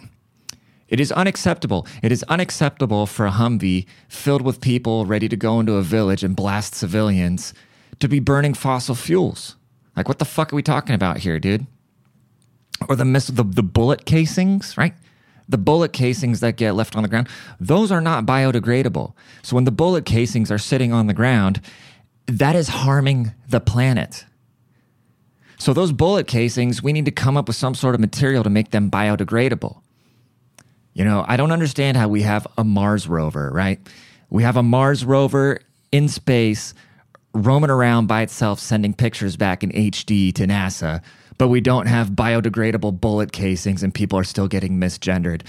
It 0.90 1.00
is 1.00 1.12
unacceptable. 1.12 1.86
It 2.02 2.12
is 2.12 2.24
unacceptable 2.24 3.06
for 3.06 3.24
a 3.26 3.30
Humvee 3.30 3.86
filled 4.08 4.42
with 4.42 4.60
people 4.60 5.06
ready 5.06 5.28
to 5.28 5.36
go 5.36 5.60
into 5.60 5.74
a 5.74 5.82
village 5.82 6.24
and 6.24 6.36
blast 6.36 6.74
civilians 6.74 7.54
to 8.00 8.08
be 8.08 8.18
burning 8.18 8.54
fossil 8.54 8.96
fuels. 8.96 9.56
Like, 9.96 10.08
what 10.08 10.18
the 10.18 10.24
fuck 10.24 10.52
are 10.52 10.56
we 10.56 10.62
talking 10.62 10.94
about 10.94 11.18
here, 11.18 11.38
dude? 11.38 11.66
Or 12.88 12.96
the 12.96 13.04
miss 13.04 13.28
the, 13.28 13.44
the 13.44 13.62
bullet 13.62 14.04
casings, 14.04 14.76
right? 14.76 14.94
The 15.48 15.58
bullet 15.58 15.92
casings 15.92 16.40
that 16.40 16.56
get 16.56 16.74
left 16.74 16.96
on 16.96 17.02
the 17.02 17.08
ground, 17.08 17.28
those 17.58 17.92
are 17.92 18.00
not 18.00 18.26
biodegradable. 18.26 19.14
So 19.42 19.54
when 19.54 19.64
the 19.64 19.72
bullet 19.72 20.04
casings 20.04 20.50
are 20.50 20.58
sitting 20.58 20.92
on 20.92 21.06
the 21.06 21.14
ground, 21.14 21.60
that 22.26 22.56
is 22.56 22.68
harming 22.68 23.32
the 23.48 23.60
planet. 23.60 24.24
So 25.58 25.74
those 25.74 25.92
bullet 25.92 26.26
casings, 26.26 26.82
we 26.82 26.92
need 26.92 27.04
to 27.04 27.10
come 27.10 27.36
up 27.36 27.46
with 27.46 27.56
some 27.56 27.74
sort 27.74 27.94
of 27.94 28.00
material 28.00 28.42
to 28.44 28.50
make 28.50 28.70
them 28.70 28.90
biodegradable. 28.90 29.82
You 31.00 31.06
know, 31.06 31.24
I 31.26 31.38
don't 31.38 31.50
understand 31.50 31.96
how 31.96 32.08
we 32.08 32.20
have 32.20 32.46
a 32.58 32.62
Mars 32.62 33.08
rover, 33.08 33.50
right? 33.50 33.80
We 34.28 34.42
have 34.42 34.58
a 34.58 34.62
Mars 34.62 35.02
rover 35.02 35.60
in 35.92 36.08
space 36.08 36.74
roaming 37.32 37.70
around 37.70 38.06
by 38.06 38.20
itself, 38.20 38.60
sending 38.60 38.92
pictures 38.92 39.34
back 39.34 39.64
in 39.64 39.70
HD 39.70 40.30
to 40.34 40.46
NASA, 40.46 41.00
but 41.38 41.48
we 41.48 41.62
don't 41.62 41.86
have 41.86 42.10
biodegradable 42.10 43.00
bullet 43.00 43.32
casings 43.32 43.82
and 43.82 43.94
people 43.94 44.18
are 44.18 44.24
still 44.24 44.46
getting 44.46 44.78
misgendered. 44.78 45.40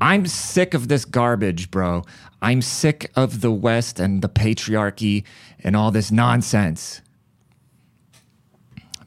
I'm 0.00 0.26
sick 0.26 0.74
of 0.74 0.88
this 0.88 1.04
garbage, 1.04 1.70
bro. 1.70 2.04
I'm 2.42 2.60
sick 2.60 3.12
of 3.14 3.40
the 3.40 3.52
West 3.52 4.00
and 4.00 4.20
the 4.20 4.28
patriarchy 4.28 5.22
and 5.62 5.76
all 5.76 5.92
this 5.92 6.10
nonsense. 6.10 7.02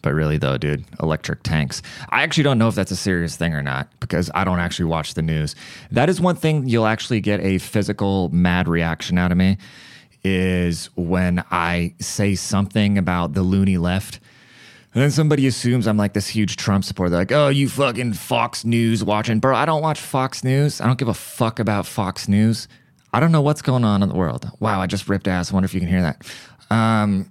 But 0.02 0.14
really, 0.14 0.38
though, 0.38 0.58
dude, 0.58 0.84
electric 1.02 1.44
tanks. 1.44 1.82
I 2.10 2.24
actually 2.24 2.44
don't 2.44 2.58
know 2.58 2.68
if 2.68 2.76
that's 2.76 2.92
a 2.92 2.96
serious 2.96 3.36
thing 3.36 3.54
or 3.54 3.62
not 3.62 3.88
because 4.00 4.32
I 4.34 4.44
don't 4.44 4.60
actually 4.60 4.86
watch 4.86 5.14
the 5.14 5.22
news. 5.22 5.56
That 5.92 6.10
is 6.10 6.20
one 6.20 6.36
thing 6.36 6.68
you'll 6.68 6.88
actually 6.88 7.22
get 7.22 7.40
a 7.42 7.58
physical 7.60 8.30
mad 8.30 8.68
reaction 8.68 9.18
out 9.18 9.32
of 9.32 9.38
me 9.38 9.58
is 10.24 10.90
when 10.96 11.44
I 11.52 11.94
say 12.00 12.36
something 12.36 12.98
about 12.98 13.34
the 13.34 13.44
loony 13.44 13.78
left. 13.78 14.20
And 14.94 15.02
then 15.02 15.12
somebody 15.12 15.48
assumes 15.48 15.88
I'm 15.88 15.98
like 15.98 16.14
this 16.14 16.28
huge 16.28 16.58
Trump 16.58 16.84
supporter. 16.84 17.12
They're 17.12 17.20
like, 17.20 17.32
oh, 17.32 17.48
you 17.48 17.70
fucking 17.70 18.14
Fox 18.14 18.66
News 18.66 19.04
watching. 19.04 19.40
Bro, 19.40 19.56
I 19.56 19.66
don't 19.66 19.82
watch 19.82 20.00
Fox 20.00 20.44
News. 20.44 20.82
I 20.82 20.86
don't 20.86 21.00
give 21.00 21.08
a 21.08 21.14
fuck 21.14 21.60
about 21.60 21.86
Fox 21.86 22.28
News. 22.28 22.68
I 23.14 23.20
don't 23.20 23.32
know 23.32 23.42
what's 23.42 23.62
going 23.62 23.86
on 23.86 24.04
in 24.04 24.10
the 24.10 24.16
world. 24.16 24.50
Wow, 24.60 24.82
I 24.82 24.88
just 24.88 25.08
ripped 25.08 25.28
ass. 25.28 25.52
I 25.52 25.54
wonder 25.54 25.66
if 25.66 25.74
you 25.74 25.80
can 25.80 25.90
hear 25.90 26.02
that. 26.02 26.26
Um, 26.70 27.30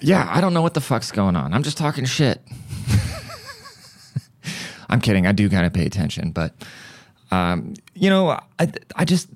yeah, 0.00 0.28
I 0.30 0.40
don't 0.40 0.54
know 0.54 0.62
what 0.62 0.74
the 0.74 0.80
fuck's 0.80 1.12
going 1.12 1.36
on. 1.36 1.52
I'm 1.52 1.62
just 1.62 1.78
talking 1.78 2.04
shit. 2.04 2.40
I'm 4.88 5.00
kidding. 5.00 5.26
I 5.26 5.32
do 5.32 5.48
kind 5.50 5.66
of 5.66 5.72
pay 5.72 5.84
attention, 5.84 6.30
but 6.30 6.54
um, 7.30 7.74
you 7.94 8.08
know, 8.08 8.38
I 8.58 8.72
I 8.96 9.04
just 9.04 9.28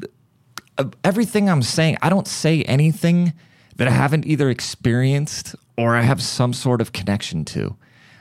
everything 1.04 1.48
I'm 1.50 1.62
saying, 1.62 1.98
I 2.02 2.08
don't 2.08 2.26
say 2.26 2.62
anything 2.62 3.32
that 3.76 3.88
I 3.88 3.90
haven't 3.90 4.26
either 4.26 4.50
experienced 4.50 5.54
or 5.76 5.96
I 5.96 6.02
have 6.02 6.22
some 6.22 6.52
sort 6.52 6.80
of 6.80 6.92
connection 6.92 7.44
to. 7.46 7.76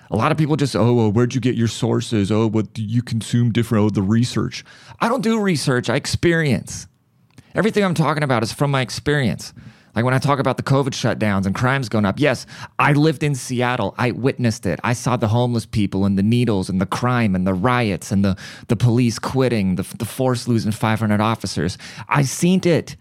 A 0.09 0.15
lot 0.15 0.31
of 0.31 0.37
people 0.37 0.57
just, 0.57 0.75
oh, 0.75 0.93
well, 0.93 1.11
where'd 1.11 1.33
you 1.33 1.39
get 1.39 1.55
your 1.55 1.69
sources? 1.69 2.31
Oh, 2.31 2.47
what 2.47 2.73
do 2.73 2.83
you 2.83 3.01
consume 3.01 3.51
different? 3.51 3.85
Oh, 3.85 3.89
the 3.89 4.01
research. 4.01 4.65
I 4.99 5.07
don't 5.07 5.21
do 5.21 5.39
research. 5.39 5.89
I 5.89 5.95
experience. 5.95 6.87
Everything 7.55 7.83
I'm 7.83 7.93
talking 7.93 8.23
about 8.23 8.43
is 8.43 8.51
from 8.51 8.71
my 8.71 8.81
experience. 8.81 9.53
Like 9.95 10.05
when 10.05 10.13
I 10.13 10.19
talk 10.19 10.39
about 10.39 10.57
the 10.57 10.63
COVID 10.63 10.89
shutdowns 10.89 11.45
and 11.45 11.53
crimes 11.53 11.89
going 11.89 12.05
up, 12.05 12.19
yes, 12.19 12.45
I 12.79 12.93
lived 12.93 13.23
in 13.23 13.35
Seattle. 13.35 13.93
I 13.97 14.11
witnessed 14.11 14.65
it. 14.65 14.79
I 14.83 14.93
saw 14.93 15.17
the 15.17 15.27
homeless 15.27 15.65
people 15.65 16.05
and 16.05 16.17
the 16.17 16.23
needles 16.23 16.69
and 16.69 16.79
the 16.79 16.85
crime 16.85 17.35
and 17.35 17.45
the 17.45 17.53
riots 17.53 18.11
and 18.11 18.23
the, 18.23 18.37
the 18.67 18.75
police 18.75 19.19
quitting, 19.19 19.75
the, 19.75 19.83
the 19.97 20.05
force 20.05 20.47
losing 20.47 20.71
500 20.71 21.19
officers. 21.19 21.77
I 22.07 22.23
seen 22.23 22.61
it. 22.65 22.95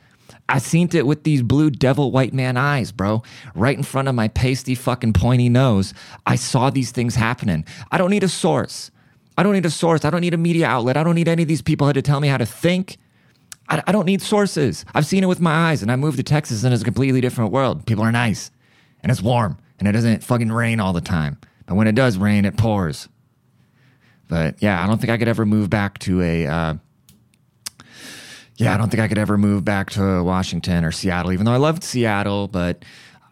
I 0.49 0.59
seen 0.59 0.89
it 0.93 1.07
with 1.07 1.23
these 1.23 1.43
blue 1.43 1.71
devil 1.71 2.11
white 2.11 2.35
man 2.35 2.57
eyes, 2.57 2.91
bro, 2.91 3.23
right 3.55 3.77
in 3.77 3.85
front 3.85 4.09
of 4.09 4.17
my 4.17 4.27
pasty 4.29 4.75
fucking 4.75 5.13
pointy 5.13 5.49
nose. 5.49 5.95
I 6.27 6.35
saw 6.35 6.71
these 6.71 6.91
things 6.91 7.15
happening. 7.15 7.65
I 7.93 7.99
don't 7.99 8.11
need 8.11 8.25
a 8.25 8.29
source. 8.29 8.91
I 9.39 9.45
don't 9.45 9.53
need 9.53 9.67
a 9.67 9.71
source. 9.71 10.05
I 10.05 10.11
don't 10.11 10.21
need 10.21 10.35
a 10.35 10.39
media 10.39 10.67
outlet. 10.67 10.97
I 10.97 11.05
don't 11.05 11.15
need 11.15 11.29
any 11.29 11.43
of 11.43 11.49
these 11.49 11.63
people 11.63 11.87
had 11.87 11.95
to 11.95 12.03
tell 12.03 12.21
me 12.21 12.29
how 12.29 12.37
to 12.37 12.47
think. 12.47 12.99
I, 13.71 13.83
I 13.87 13.93
don't 13.93 14.05
need 14.05 14.21
sources. 14.21 14.85
I've 14.95 15.07
seen 15.07 15.23
it 15.23 15.27
with 15.29 15.41
my 15.41 15.71
eyes, 15.71 15.83
and 15.83 15.91
I 15.91 15.97
moved 15.97 16.17
to 16.19 16.23
Texas, 16.23 16.65
and 16.65 16.75
it's 16.75 16.83
a 16.83 16.85
completely 16.85 17.21
different 17.21 17.53
world. 17.53 17.87
People 17.87 18.05
are 18.05 18.13
nice, 18.13 18.51
and 19.03 19.11
it's 19.11 19.23
warm, 19.23 19.57
and 19.79 19.89
it 19.89 19.93
doesn't 19.93 20.25
fucking 20.25 20.53
rain 20.53 20.81
all 20.81 20.93
the 20.93 21.01
time. 21.01 21.39
But 21.67 21.77
when 21.77 21.87
it 21.87 21.95
does 21.95 22.19
rain, 22.19 22.45
it 22.45 22.57
pours. 22.57 23.09
But 24.29 24.61
yeah, 24.61 24.83
I 24.83 24.87
don't 24.87 25.01
think 25.01 25.11
I 25.11 25.17
could 25.17 25.29
ever 25.29 25.47
move 25.47 25.71
back 25.71 25.99
to 26.01 26.21
a. 26.21 26.47
Uh, 26.47 26.75
yeah, 28.57 28.75
I 28.75 28.77
don't 28.77 28.91
think 28.91 29.01
I 29.01 29.09
could 29.09 29.19
ever 29.19 29.39
move 29.39 29.65
back 29.65 29.91
to 29.93 30.23
Washington 30.23 30.85
or 30.85 30.93
Seattle, 30.93 31.33
even 31.33 31.47
though 31.47 31.53
I 31.53 31.57
loved 31.57 31.83
Seattle. 31.83 32.47
But 32.47 32.85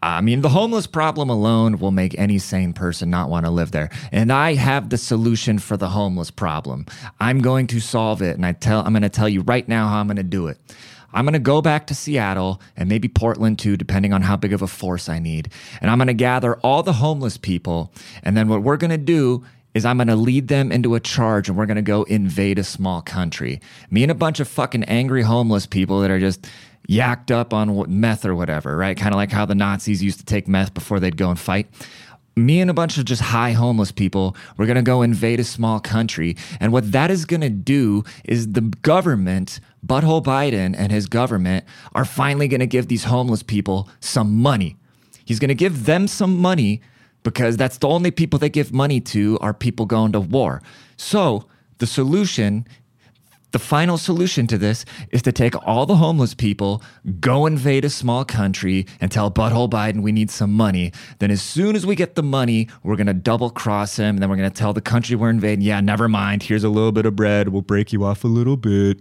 I 0.02 0.20
mean, 0.20 0.42
the 0.42 0.50
homeless 0.50 0.86
problem 0.86 1.28
alone 1.28 1.78
will 1.78 1.90
make 1.90 2.16
any 2.18 2.38
sane 2.38 2.72
person 2.72 3.10
not 3.10 3.30
want 3.30 3.46
to 3.46 3.50
live 3.50 3.72
there. 3.72 3.90
And 4.12 4.32
I 4.32 4.54
have 4.54 4.90
the 4.90 4.98
solution 4.98 5.58
for 5.58 5.76
the 5.76 5.88
homeless 5.88 6.30
problem. 6.30 6.86
I'm 7.18 7.40
going 7.40 7.66
to 7.68 7.80
solve 7.80 8.22
it. 8.22 8.36
And 8.36 8.46
I 8.46 8.52
tell, 8.52 8.80
I'm 8.80 8.92
going 8.92 9.02
to 9.02 9.08
tell 9.08 9.28
you 9.28 9.42
right 9.42 9.66
now 9.66 9.88
how 9.88 9.98
I'm 9.98 10.06
going 10.06 10.16
to 10.16 10.22
do 10.22 10.46
it. 10.46 10.58
I'm 11.12 11.24
going 11.24 11.32
to 11.32 11.38
go 11.38 11.62
back 11.62 11.86
to 11.86 11.94
Seattle 11.94 12.60
and 12.76 12.88
maybe 12.88 13.08
Portland 13.08 13.58
too, 13.58 13.76
depending 13.76 14.12
on 14.12 14.22
how 14.22 14.36
big 14.36 14.52
of 14.52 14.62
a 14.62 14.66
force 14.66 15.08
I 15.08 15.18
need. 15.18 15.50
And 15.80 15.90
I'm 15.90 15.98
going 15.98 16.08
to 16.08 16.14
gather 16.14 16.56
all 16.56 16.82
the 16.82 16.92
homeless 16.92 17.36
people. 17.36 17.92
And 18.22 18.36
then 18.36 18.48
what 18.48 18.62
we're 18.62 18.76
going 18.76 18.90
to 18.90 18.98
do 18.98 19.44
is 19.74 19.84
I'm 19.84 19.98
going 19.98 20.08
to 20.08 20.16
lead 20.16 20.48
them 20.48 20.70
into 20.70 20.94
a 20.94 21.00
charge 21.00 21.48
and 21.48 21.56
we're 21.56 21.66
going 21.66 21.76
to 21.76 21.82
go 21.82 22.02
invade 22.04 22.58
a 22.58 22.64
small 22.64 23.00
country. 23.00 23.60
Me 23.90 24.02
and 24.02 24.12
a 24.12 24.14
bunch 24.14 24.40
of 24.40 24.48
fucking 24.48 24.84
angry 24.84 25.22
homeless 25.22 25.66
people 25.66 26.00
that 26.00 26.10
are 26.10 26.20
just 26.20 26.46
yacked 26.88 27.30
up 27.30 27.52
on 27.52 27.84
meth 28.00 28.24
or 28.24 28.34
whatever, 28.34 28.76
right? 28.76 28.96
Kind 28.96 29.14
of 29.14 29.16
like 29.16 29.30
how 29.30 29.44
the 29.44 29.54
Nazis 29.54 30.02
used 30.02 30.18
to 30.20 30.24
take 30.24 30.48
meth 30.48 30.74
before 30.74 30.98
they'd 30.98 31.16
go 31.16 31.28
and 31.30 31.38
fight. 31.38 31.68
Me 32.34 32.60
and 32.60 32.70
a 32.70 32.74
bunch 32.74 32.96
of 32.98 33.04
just 33.04 33.20
high 33.20 33.52
homeless 33.52 33.90
people, 33.90 34.36
we're 34.56 34.66
going 34.66 34.76
to 34.76 34.82
go 34.82 35.02
invade 35.02 35.40
a 35.40 35.44
small 35.44 35.80
country. 35.80 36.36
And 36.60 36.72
what 36.72 36.92
that 36.92 37.10
is 37.10 37.24
going 37.24 37.40
to 37.40 37.50
do 37.50 38.04
is 38.24 38.52
the 38.52 38.60
government, 38.60 39.60
Butthole 39.84 40.22
Biden 40.22 40.74
and 40.78 40.92
his 40.92 41.06
government, 41.06 41.64
are 41.94 42.04
finally 42.04 42.46
going 42.48 42.60
to 42.60 42.66
give 42.66 42.86
these 42.86 43.04
homeless 43.04 43.42
people 43.42 43.88
some 44.00 44.36
money. 44.36 44.76
He's 45.24 45.40
going 45.40 45.48
to 45.48 45.54
give 45.54 45.84
them 45.84 46.06
some 46.06 46.38
money 46.38 46.80
because 47.22 47.56
that's 47.56 47.78
the 47.78 47.88
only 47.88 48.10
people 48.10 48.38
they 48.38 48.48
give 48.48 48.72
money 48.72 49.00
to 49.00 49.36
are 49.40 49.52
people 49.52 49.84
going 49.84 50.12
to 50.12 50.20
war. 50.20 50.62
So 50.96 51.46
the 51.78 51.86
solution 51.86 52.66
the 53.52 53.58
final 53.58 53.96
solution 53.96 54.46
to 54.48 54.58
this 54.58 54.84
is 55.10 55.22
to 55.22 55.32
take 55.32 55.54
all 55.66 55.86
the 55.86 55.96
homeless 55.96 56.34
people, 56.34 56.82
go 57.18 57.46
invade 57.46 57.84
a 57.84 57.90
small 57.90 58.24
country, 58.24 58.86
and 59.00 59.10
tell 59.10 59.30
Butthole 59.30 59.70
Biden 59.70 60.02
we 60.02 60.12
need 60.12 60.30
some 60.30 60.52
money. 60.52 60.92
Then, 61.18 61.30
as 61.30 61.40
soon 61.40 61.74
as 61.74 61.86
we 61.86 61.94
get 61.94 62.14
the 62.14 62.22
money, 62.22 62.68
we're 62.82 62.96
going 62.96 63.06
to 63.06 63.14
double 63.14 63.50
cross 63.50 63.96
him. 63.96 64.16
And 64.16 64.18
then 64.18 64.28
we're 64.28 64.36
going 64.36 64.50
to 64.50 64.56
tell 64.56 64.72
the 64.72 64.80
country 64.80 65.16
we're 65.16 65.30
invading, 65.30 65.62
yeah, 65.62 65.80
never 65.80 66.08
mind. 66.08 66.42
Here's 66.42 66.64
a 66.64 66.68
little 66.68 66.92
bit 66.92 67.06
of 67.06 67.16
bread. 67.16 67.48
We'll 67.48 67.62
break 67.62 67.92
you 67.92 68.04
off 68.04 68.24
a 68.24 68.28
little 68.28 68.56
bit. 68.56 69.00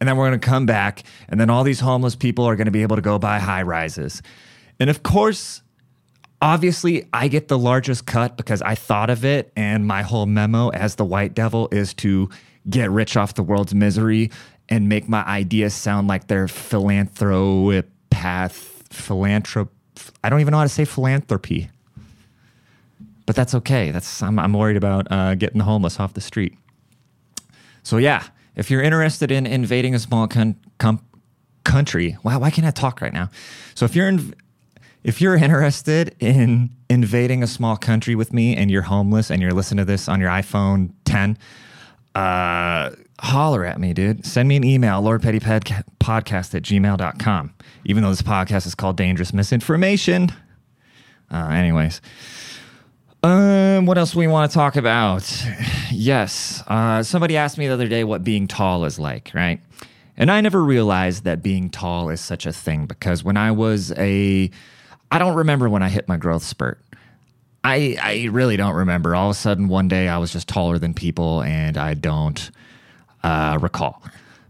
And 0.00 0.08
then 0.08 0.16
we're 0.16 0.28
going 0.28 0.38
to 0.38 0.46
come 0.46 0.64
back. 0.64 1.02
And 1.28 1.40
then 1.40 1.50
all 1.50 1.64
these 1.64 1.80
homeless 1.80 2.14
people 2.14 2.44
are 2.44 2.54
going 2.54 2.66
to 2.66 2.72
be 2.72 2.82
able 2.82 2.96
to 2.96 3.02
go 3.02 3.18
buy 3.18 3.40
high 3.40 3.62
rises. 3.62 4.22
And 4.78 4.90
of 4.90 5.02
course, 5.02 5.62
Obviously, 6.40 7.04
I 7.12 7.26
get 7.26 7.48
the 7.48 7.58
largest 7.58 8.06
cut 8.06 8.36
because 8.36 8.62
I 8.62 8.76
thought 8.76 9.10
of 9.10 9.24
it, 9.24 9.52
and 9.56 9.84
my 9.84 10.02
whole 10.02 10.26
memo 10.26 10.68
as 10.68 10.94
the 10.94 11.04
white 11.04 11.34
devil 11.34 11.68
is 11.72 11.92
to 11.94 12.30
get 12.68 12.90
rich 12.90 13.16
off 13.16 13.34
the 13.34 13.42
world's 13.42 13.74
misery 13.74 14.30
and 14.68 14.88
make 14.88 15.08
my 15.08 15.24
ideas 15.24 15.74
sound 15.74 16.08
like 16.08 16.26
they're 16.26 16.46
philanthropath, 16.46 17.84
philanthrop. 18.10 19.68
I 20.22 20.28
don't 20.28 20.40
even 20.40 20.52
know 20.52 20.58
how 20.58 20.64
to 20.64 20.68
say 20.68 20.84
philanthropy, 20.84 21.70
but 23.26 23.34
that's 23.34 23.54
okay. 23.54 23.90
That's 23.90 24.22
I'm, 24.22 24.38
I'm 24.38 24.52
worried 24.52 24.76
about 24.76 25.10
uh, 25.10 25.34
getting 25.34 25.58
the 25.58 25.64
homeless 25.64 25.98
off 25.98 26.14
the 26.14 26.20
street. 26.20 26.56
So 27.82 27.96
yeah, 27.96 28.24
if 28.54 28.70
you're 28.70 28.82
interested 28.82 29.30
in 29.30 29.46
invading 29.46 29.94
a 29.94 29.98
small 29.98 30.28
con- 30.28 30.56
com- 30.78 31.04
country, 31.64 32.18
wow, 32.22 32.38
why 32.38 32.50
can't 32.50 32.66
I 32.66 32.70
talk 32.70 33.00
right 33.00 33.12
now? 33.12 33.30
So 33.74 33.84
if 33.86 33.96
you're 33.96 34.08
in, 34.08 34.34
if 35.04 35.20
you're 35.20 35.36
interested 35.36 36.14
in 36.20 36.70
invading 36.90 37.42
a 37.42 37.46
small 37.46 37.76
country 37.76 38.14
with 38.14 38.32
me 38.32 38.56
and 38.56 38.70
you're 38.70 38.82
homeless 38.82 39.30
and 39.30 39.40
you're 39.40 39.52
listening 39.52 39.78
to 39.78 39.84
this 39.84 40.08
on 40.08 40.20
your 40.20 40.30
iPhone 40.30 40.90
10 41.04 41.38
uh, 42.18 42.90
holler 43.20 43.64
at 43.64 43.80
me, 43.80 43.92
dude. 43.92 44.26
Send 44.26 44.48
me 44.48 44.56
an 44.56 44.64
email, 44.64 45.02
lordpettypodcast 45.02 46.54
at 46.54 46.62
gmail.com. 46.62 47.54
Even 47.84 48.02
though 48.02 48.10
this 48.10 48.22
podcast 48.22 48.66
is 48.66 48.74
called 48.74 48.96
Dangerous 48.96 49.32
Misinformation. 49.32 50.32
Uh, 51.30 51.48
anyways. 51.50 52.00
Um, 53.22 53.86
what 53.86 53.98
else 53.98 54.14
we 54.14 54.26
want 54.26 54.50
to 54.50 54.54
talk 54.54 54.76
about? 54.76 55.44
Yes. 55.90 56.62
Uh, 56.66 57.02
somebody 57.02 57.36
asked 57.36 57.58
me 57.58 57.66
the 57.66 57.74
other 57.74 57.88
day 57.88 58.04
what 58.04 58.22
being 58.22 58.46
tall 58.46 58.84
is 58.84 58.98
like, 58.98 59.30
right? 59.34 59.60
And 60.16 60.30
I 60.30 60.40
never 60.40 60.62
realized 60.62 61.24
that 61.24 61.42
being 61.42 61.70
tall 61.70 62.10
is 62.10 62.20
such 62.20 62.46
a 62.46 62.52
thing 62.52 62.86
because 62.86 63.24
when 63.24 63.36
I 63.36 63.50
was 63.52 63.92
a, 63.92 64.50
I 65.10 65.18
don't 65.18 65.34
remember 65.34 65.68
when 65.68 65.82
I 65.82 65.88
hit 65.88 66.08
my 66.08 66.16
growth 66.16 66.42
spurt. 66.42 66.80
I 67.68 67.96
I 68.00 68.28
really 68.30 68.56
don't 68.56 68.74
remember. 68.74 69.14
All 69.14 69.30
of 69.30 69.36
a 69.36 69.38
sudden, 69.38 69.68
one 69.68 69.88
day 69.88 70.08
I 70.08 70.16
was 70.18 70.32
just 70.32 70.48
taller 70.48 70.78
than 70.78 70.94
people, 70.94 71.42
and 71.42 71.76
I 71.76 71.94
don't 71.94 72.50
uh, 73.22 73.58
recall. 73.60 74.02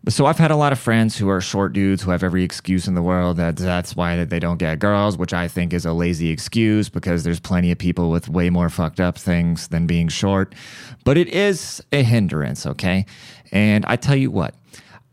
So 0.09 0.25
I've 0.25 0.39
had 0.39 0.51
a 0.51 0.57
lot 0.57 0.73
of 0.73 0.79
friends 0.79 1.19
who 1.19 1.29
are 1.29 1.41
short 1.41 1.73
dudes 1.73 2.03
who 2.03 2.13
have 2.13 2.23
every 2.23 2.43
excuse 2.45 2.87
in 2.87 2.95
the 2.95 3.03
world 3.03 3.37
that 3.37 3.57
that's 3.57 3.95
why 3.97 4.25
they 4.25 4.39
don't 4.39 4.57
get 4.57 4.79
girls, 4.79 5.19
which 5.19 5.35
I 5.35 5.49
think 5.49 5.75
is 5.75 5.85
a 5.85 5.93
lazy 5.93 6.31
excuse 6.31 6.89
because 6.89 7.25
there's 7.25 7.41
plenty 7.41 7.73
of 7.73 7.79
people 7.79 8.09
with 8.09 8.29
way 8.29 8.49
more 8.49 8.71
fucked 8.71 9.01
up 9.01 9.19
things 9.19 9.69
than 9.69 9.87
being 9.87 10.09
short. 10.09 10.55
But 11.05 11.19
it 11.19 11.29
is 11.29 11.83
a 11.93 12.03
hindrance, 12.05 12.65
okay? 12.65 13.05
And 13.53 13.85
I 13.87 13.97
tell 13.97 14.17
you 14.17 14.31
what, 14.31 14.55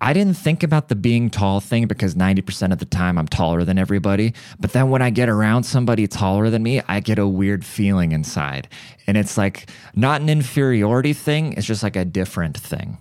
I 0.01 0.13
didn't 0.13 0.35
think 0.35 0.61
about 0.61 0.89
the 0.89 0.95
being 0.95 1.29
tall 1.29 1.61
thing 1.61 1.87
because 1.87 2.15
90% 2.15 2.73
of 2.73 2.79
the 2.79 2.85
time 2.85 3.17
I'm 3.17 3.27
taller 3.27 3.63
than 3.63 3.77
everybody. 3.77 4.33
But 4.59 4.73
then 4.73 4.89
when 4.89 5.01
I 5.01 5.09
get 5.09 5.29
around 5.29 5.63
somebody 5.63 6.05
taller 6.07 6.49
than 6.49 6.63
me, 6.63 6.81
I 6.87 6.99
get 6.99 7.17
a 7.17 7.27
weird 7.27 7.65
feeling 7.65 8.11
inside. 8.11 8.67
And 9.07 9.17
it's 9.17 9.37
like 9.37 9.69
not 9.95 10.21
an 10.21 10.29
inferiority 10.29 11.13
thing, 11.13 11.53
it's 11.53 11.65
just 11.65 11.81
like 11.81 11.95
a 11.95 12.05
different 12.05 12.57
thing. 12.57 12.97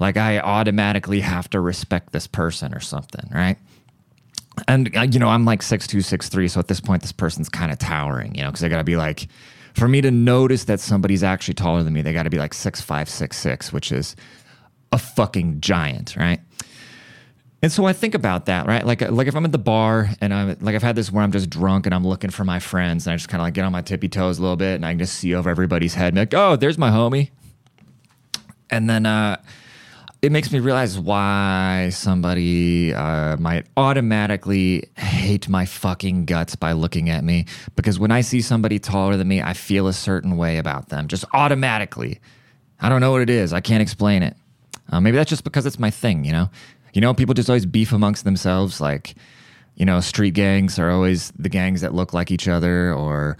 Like 0.00 0.16
I 0.16 0.38
automatically 0.38 1.20
have 1.20 1.50
to 1.50 1.60
respect 1.60 2.12
this 2.12 2.26
person 2.26 2.74
or 2.74 2.80
something, 2.80 3.28
right? 3.32 3.58
And, 4.66 4.96
uh, 4.96 5.02
you 5.02 5.18
know, 5.18 5.28
I'm 5.28 5.44
like 5.44 5.60
6'2, 5.60 5.98
6'3. 5.98 6.50
So 6.50 6.60
at 6.60 6.68
this 6.68 6.80
point, 6.80 7.02
this 7.02 7.12
person's 7.12 7.48
kind 7.48 7.70
of 7.70 7.78
towering, 7.78 8.34
you 8.34 8.42
know, 8.42 8.48
because 8.48 8.64
I 8.64 8.68
got 8.68 8.78
to 8.78 8.84
be 8.84 8.96
like, 8.96 9.28
for 9.74 9.86
me 9.86 10.00
to 10.00 10.10
notice 10.10 10.64
that 10.64 10.80
somebody's 10.80 11.22
actually 11.22 11.54
taller 11.54 11.82
than 11.84 11.92
me, 11.92 12.02
they 12.02 12.12
got 12.12 12.24
to 12.24 12.30
be 12.30 12.38
like 12.38 12.52
6'5, 12.52 12.84
6'6, 12.84 13.72
which 13.72 13.92
is 13.92 14.16
a 14.92 14.98
fucking 14.98 15.60
giant, 15.60 16.16
right? 16.16 16.40
And 17.60 17.72
so 17.72 17.86
I 17.86 17.92
think 17.92 18.14
about 18.14 18.46
that, 18.46 18.66
right? 18.66 18.86
Like, 18.86 19.00
like 19.10 19.26
if 19.26 19.34
I'm 19.34 19.44
at 19.44 19.50
the 19.50 19.58
bar 19.58 20.10
and 20.20 20.32
I'm 20.32 20.56
like, 20.60 20.76
I've 20.76 20.82
had 20.82 20.94
this 20.94 21.10
where 21.10 21.24
I'm 21.24 21.32
just 21.32 21.50
drunk 21.50 21.86
and 21.86 21.94
I'm 21.94 22.06
looking 22.06 22.30
for 22.30 22.44
my 22.44 22.60
friends 22.60 23.06
and 23.06 23.14
I 23.14 23.16
just 23.16 23.28
kind 23.28 23.40
of 23.40 23.46
like 23.46 23.54
get 23.54 23.64
on 23.64 23.72
my 23.72 23.82
tippy 23.82 24.08
toes 24.08 24.38
a 24.38 24.42
little 24.42 24.56
bit 24.56 24.76
and 24.76 24.86
I 24.86 24.92
can 24.92 25.00
just 25.00 25.14
see 25.14 25.34
over 25.34 25.50
everybody's 25.50 25.94
head 25.94 26.08
and 26.08 26.18
like, 26.18 26.34
oh, 26.34 26.54
there's 26.54 26.78
my 26.78 26.90
homie. 26.90 27.30
And 28.70 28.88
then, 28.88 29.06
uh, 29.06 29.38
it 30.20 30.32
makes 30.32 30.50
me 30.50 30.58
realize 30.58 30.98
why 30.98 31.90
somebody 31.92 32.92
uh, 32.92 33.36
might 33.36 33.66
automatically 33.76 34.88
hate 34.96 35.48
my 35.48 35.64
fucking 35.64 36.24
guts 36.24 36.56
by 36.56 36.72
looking 36.72 37.08
at 37.08 37.22
me. 37.22 37.46
Because 37.76 38.00
when 38.00 38.10
I 38.10 38.22
see 38.22 38.40
somebody 38.40 38.80
taller 38.80 39.16
than 39.16 39.28
me, 39.28 39.40
I 39.40 39.52
feel 39.52 39.86
a 39.86 39.92
certain 39.92 40.36
way 40.36 40.58
about 40.58 40.88
them, 40.88 41.06
just 41.06 41.24
automatically. 41.34 42.20
I 42.80 42.88
don't 42.88 43.00
know 43.00 43.12
what 43.12 43.22
it 43.22 43.30
is. 43.30 43.52
I 43.52 43.60
can't 43.60 43.82
explain 43.82 44.24
it. 44.24 44.36
Uh, 44.90 45.00
maybe 45.00 45.16
that's 45.16 45.30
just 45.30 45.44
because 45.44 45.66
it's 45.66 45.78
my 45.78 45.90
thing, 45.90 46.24
you 46.24 46.32
know? 46.32 46.50
You 46.94 47.00
know, 47.00 47.14
people 47.14 47.34
just 47.34 47.48
always 47.48 47.66
beef 47.66 47.92
amongst 47.92 48.24
themselves. 48.24 48.80
Like, 48.80 49.14
you 49.76 49.84
know, 49.84 50.00
street 50.00 50.34
gangs 50.34 50.78
are 50.78 50.90
always 50.90 51.32
the 51.38 51.48
gangs 51.48 51.80
that 51.82 51.94
look 51.94 52.12
like 52.12 52.30
each 52.30 52.48
other, 52.48 52.92
or, 52.92 53.36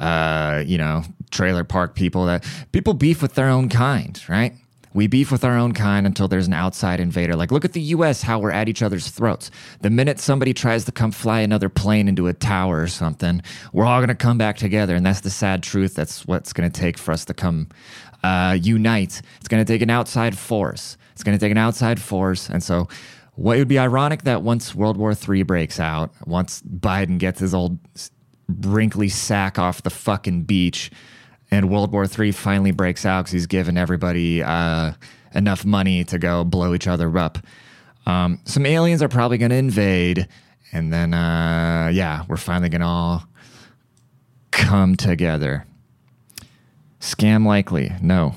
uh, 0.00 0.62
you 0.66 0.78
know, 0.78 1.02
trailer 1.30 1.64
park 1.64 1.94
people 1.94 2.26
that 2.26 2.46
people 2.72 2.94
beef 2.94 3.22
with 3.22 3.34
their 3.34 3.48
own 3.48 3.68
kind, 3.68 4.22
right? 4.28 4.54
We 4.94 5.06
beef 5.06 5.30
with 5.30 5.44
our 5.44 5.56
own 5.56 5.74
kind 5.74 6.06
until 6.06 6.28
there's 6.28 6.46
an 6.46 6.54
outside 6.54 6.98
invader. 6.98 7.36
Like, 7.36 7.52
look 7.52 7.64
at 7.64 7.72
the 7.72 7.80
US, 7.80 8.22
how 8.22 8.38
we're 8.38 8.50
at 8.50 8.68
each 8.68 8.82
other's 8.82 9.08
throats. 9.10 9.50
The 9.80 9.90
minute 9.90 10.18
somebody 10.18 10.54
tries 10.54 10.84
to 10.86 10.92
come 10.92 11.12
fly 11.12 11.40
another 11.40 11.68
plane 11.68 12.08
into 12.08 12.26
a 12.26 12.32
tower 12.32 12.80
or 12.80 12.88
something, 12.88 13.42
we're 13.72 13.84
all 13.84 14.00
going 14.00 14.08
to 14.08 14.14
come 14.14 14.38
back 14.38 14.56
together. 14.56 14.96
And 14.96 15.04
that's 15.04 15.20
the 15.20 15.30
sad 15.30 15.62
truth. 15.62 15.94
That's 15.94 16.26
what's 16.26 16.52
going 16.52 16.70
to 16.70 16.80
take 16.80 16.98
for 16.98 17.12
us 17.12 17.24
to 17.26 17.34
come 17.34 17.68
uh, 18.22 18.58
unite. 18.60 19.22
It's 19.38 19.48
going 19.48 19.64
to 19.64 19.70
take 19.70 19.82
an 19.82 19.90
outside 19.90 20.36
force. 20.36 20.96
It's 21.12 21.22
going 21.22 21.36
to 21.36 21.44
take 21.44 21.52
an 21.52 21.58
outside 21.58 22.00
force. 22.00 22.48
And 22.48 22.62
so, 22.62 22.88
what 23.34 23.56
would 23.58 23.68
be 23.68 23.78
ironic 23.78 24.22
that 24.22 24.42
once 24.42 24.74
World 24.74 24.96
War 24.96 25.12
III 25.12 25.44
breaks 25.44 25.78
out, 25.78 26.12
once 26.26 26.60
Biden 26.62 27.18
gets 27.18 27.38
his 27.38 27.54
old 27.54 27.78
wrinkly 28.48 29.08
sack 29.08 29.58
off 29.58 29.82
the 29.82 29.90
fucking 29.90 30.42
beach, 30.44 30.90
and 31.50 31.70
World 31.70 31.92
War 31.92 32.06
III 32.06 32.32
finally 32.32 32.72
breaks 32.72 33.06
out 33.06 33.22
because 33.22 33.32
he's 33.32 33.46
given 33.46 33.78
everybody 33.78 34.42
uh, 34.42 34.92
enough 35.34 35.64
money 35.64 36.04
to 36.04 36.18
go 36.18 36.44
blow 36.44 36.74
each 36.74 36.86
other 36.86 37.16
up. 37.16 37.38
Um, 38.06 38.40
some 38.44 38.66
aliens 38.66 39.02
are 39.02 39.08
probably 39.08 39.38
going 39.38 39.50
to 39.50 39.56
invade, 39.56 40.26
and 40.72 40.92
then 40.92 41.14
uh, 41.14 41.90
yeah, 41.92 42.24
we're 42.28 42.36
finally 42.36 42.70
going 42.70 42.80
to 42.80 42.86
all 42.86 43.24
come 44.50 44.96
together. 44.96 45.67
Scam 47.00 47.46
likely? 47.46 47.92
No. 48.00 48.34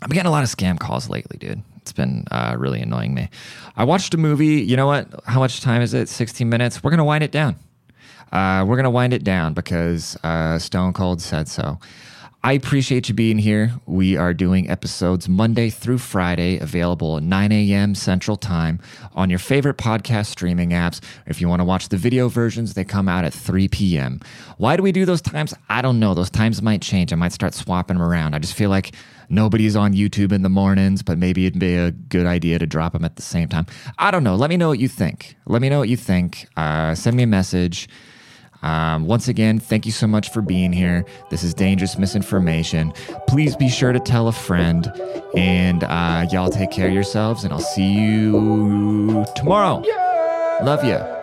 I've 0.00 0.08
been 0.08 0.16
getting 0.16 0.28
a 0.28 0.32
lot 0.32 0.42
of 0.42 0.48
scam 0.50 0.78
calls 0.78 1.08
lately, 1.08 1.38
dude. 1.38 1.62
It's 1.76 1.92
been 1.92 2.24
uh, 2.30 2.56
really 2.58 2.80
annoying 2.80 3.14
me. 3.14 3.28
I 3.76 3.84
watched 3.84 4.12
a 4.14 4.18
movie. 4.18 4.60
You 4.62 4.76
know 4.76 4.86
what? 4.86 5.08
How 5.24 5.38
much 5.38 5.60
time 5.60 5.82
is 5.82 5.94
it? 5.94 6.08
16 6.08 6.48
minutes. 6.48 6.82
We're 6.82 6.90
going 6.90 6.98
to 6.98 7.04
wind 7.04 7.22
it 7.22 7.30
down. 7.30 7.56
Uh, 8.32 8.64
we're 8.66 8.76
going 8.76 8.84
to 8.84 8.90
wind 8.90 9.12
it 9.12 9.22
down 9.24 9.54
because 9.54 10.16
uh, 10.24 10.58
Stone 10.58 10.94
Cold 10.94 11.22
said 11.22 11.48
so. 11.48 11.78
I 12.46 12.52
appreciate 12.52 13.08
you 13.08 13.14
being 13.16 13.38
here. 13.38 13.72
We 13.86 14.16
are 14.16 14.32
doing 14.32 14.70
episodes 14.70 15.28
Monday 15.28 15.68
through 15.68 15.98
Friday, 15.98 16.60
available 16.60 17.16
at 17.16 17.24
9 17.24 17.50
a.m. 17.50 17.96
Central 17.96 18.36
Time 18.36 18.78
on 19.16 19.30
your 19.30 19.40
favorite 19.40 19.78
podcast 19.78 20.26
streaming 20.26 20.70
apps. 20.70 21.00
If 21.26 21.40
you 21.40 21.48
want 21.48 21.58
to 21.58 21.64
watch 21.64 21.88
the 21.88 21.96
video 21.96 22.28
versions, 22.28 22.74
they 22.74 22.84
come 22.84 23.08
out 23.08 23.24
at 23.24 23.34
3 23.34 23.66
p.m. 23.66 24.20
Why 24.58 24.76
do 24.76 24.84
we 24.84 24.92
do 24.92 25.04
those 25.04 25.20
times? 25.20 25.54
I 25.68 25.82
don't 25.82 25.98
know. 25.98 26.14
Those 26.14 26.30
times 26.30 26.62
might 26.62 26.82
change. 26.82 27.12
I 27.12 27.16
might 27.16 27.32
start 27.32 27.52
swapping 27.52 27.96
them 27.96 28.06
around. 28.06 28.34
I 28.34 28.38
just 28.38 28.54
feel 28.54 28.70
like 28.70 28.94
nobody's 29.28 29.74
on 29.74 29.92
YouTube 29.92 30.30
in 30.30 30.42
the 30.42 30.48
mornings, 30.48 31.02
but 31.02 31.18
maybe 31.18 31.46
it'd 31.46 31.58
be 31.58 31.74
a 31.74 31.90
good 31.90 32.26
idea 32.26 32.60
to 32.60 32.66
drop 32.68 32.92
them 32.92 33.04
at 33.04 33.16
the 33.16 33.22
same 33.22 33.48
time. 33.48 33.66
I 33.98 34.12
don't 34.12 34.22
know. 34.22 34.36
Let 34.36 34.50
me 34.50 34.56
know 34.56 34.68
what 34.68 34.78
you 34.78 34.86
think. 34.86 35.34
Let 35.46 35.60
me 35.62 35.68
know 35.68 35.80
what 35.80 35.88
you 35.88 35.96
think. 35.96 36.46
Uh, 36.56 36.94
send 36.94 37.16
me 37.16 37.24
a 37.24 37.26
message. 37.26 37.88
Um, 38.62 39.06
once 39.06 39.28
again, 39.28 39.58
thank 39.58 39.86
you 39.86 39.92
so 39.92 40.06
much 40.06 40.30
for 40.30 40.42
being 40.42 40.72
here. 40.72 41.04
This 41.30 41.42
is 41.42 41.54
Dangerous 41.54 41.98
Misinformation. 41.98 42.92
Please 43.28 43.56
be 43.56 43.68
sure 43.68 43.92
to 43.92 44.00
tell 44.00 44.28
a 44.28 44.32
friend, 44.32 44.90
and 45.36 45.84
uh, 45.84 46.26
y'all 46.30 46.50
take 46.50 46.70
care 46.70 46.88
of 46.88 46.94
yourselves, 46.94 47.44
and 47.44 47.52
I'll 47.52 47.60
see 47.60 47.92
you 47.92 49.24
tomorrow. 49.34 49.82
Love 50.62 50.84
you. 50.84 51.15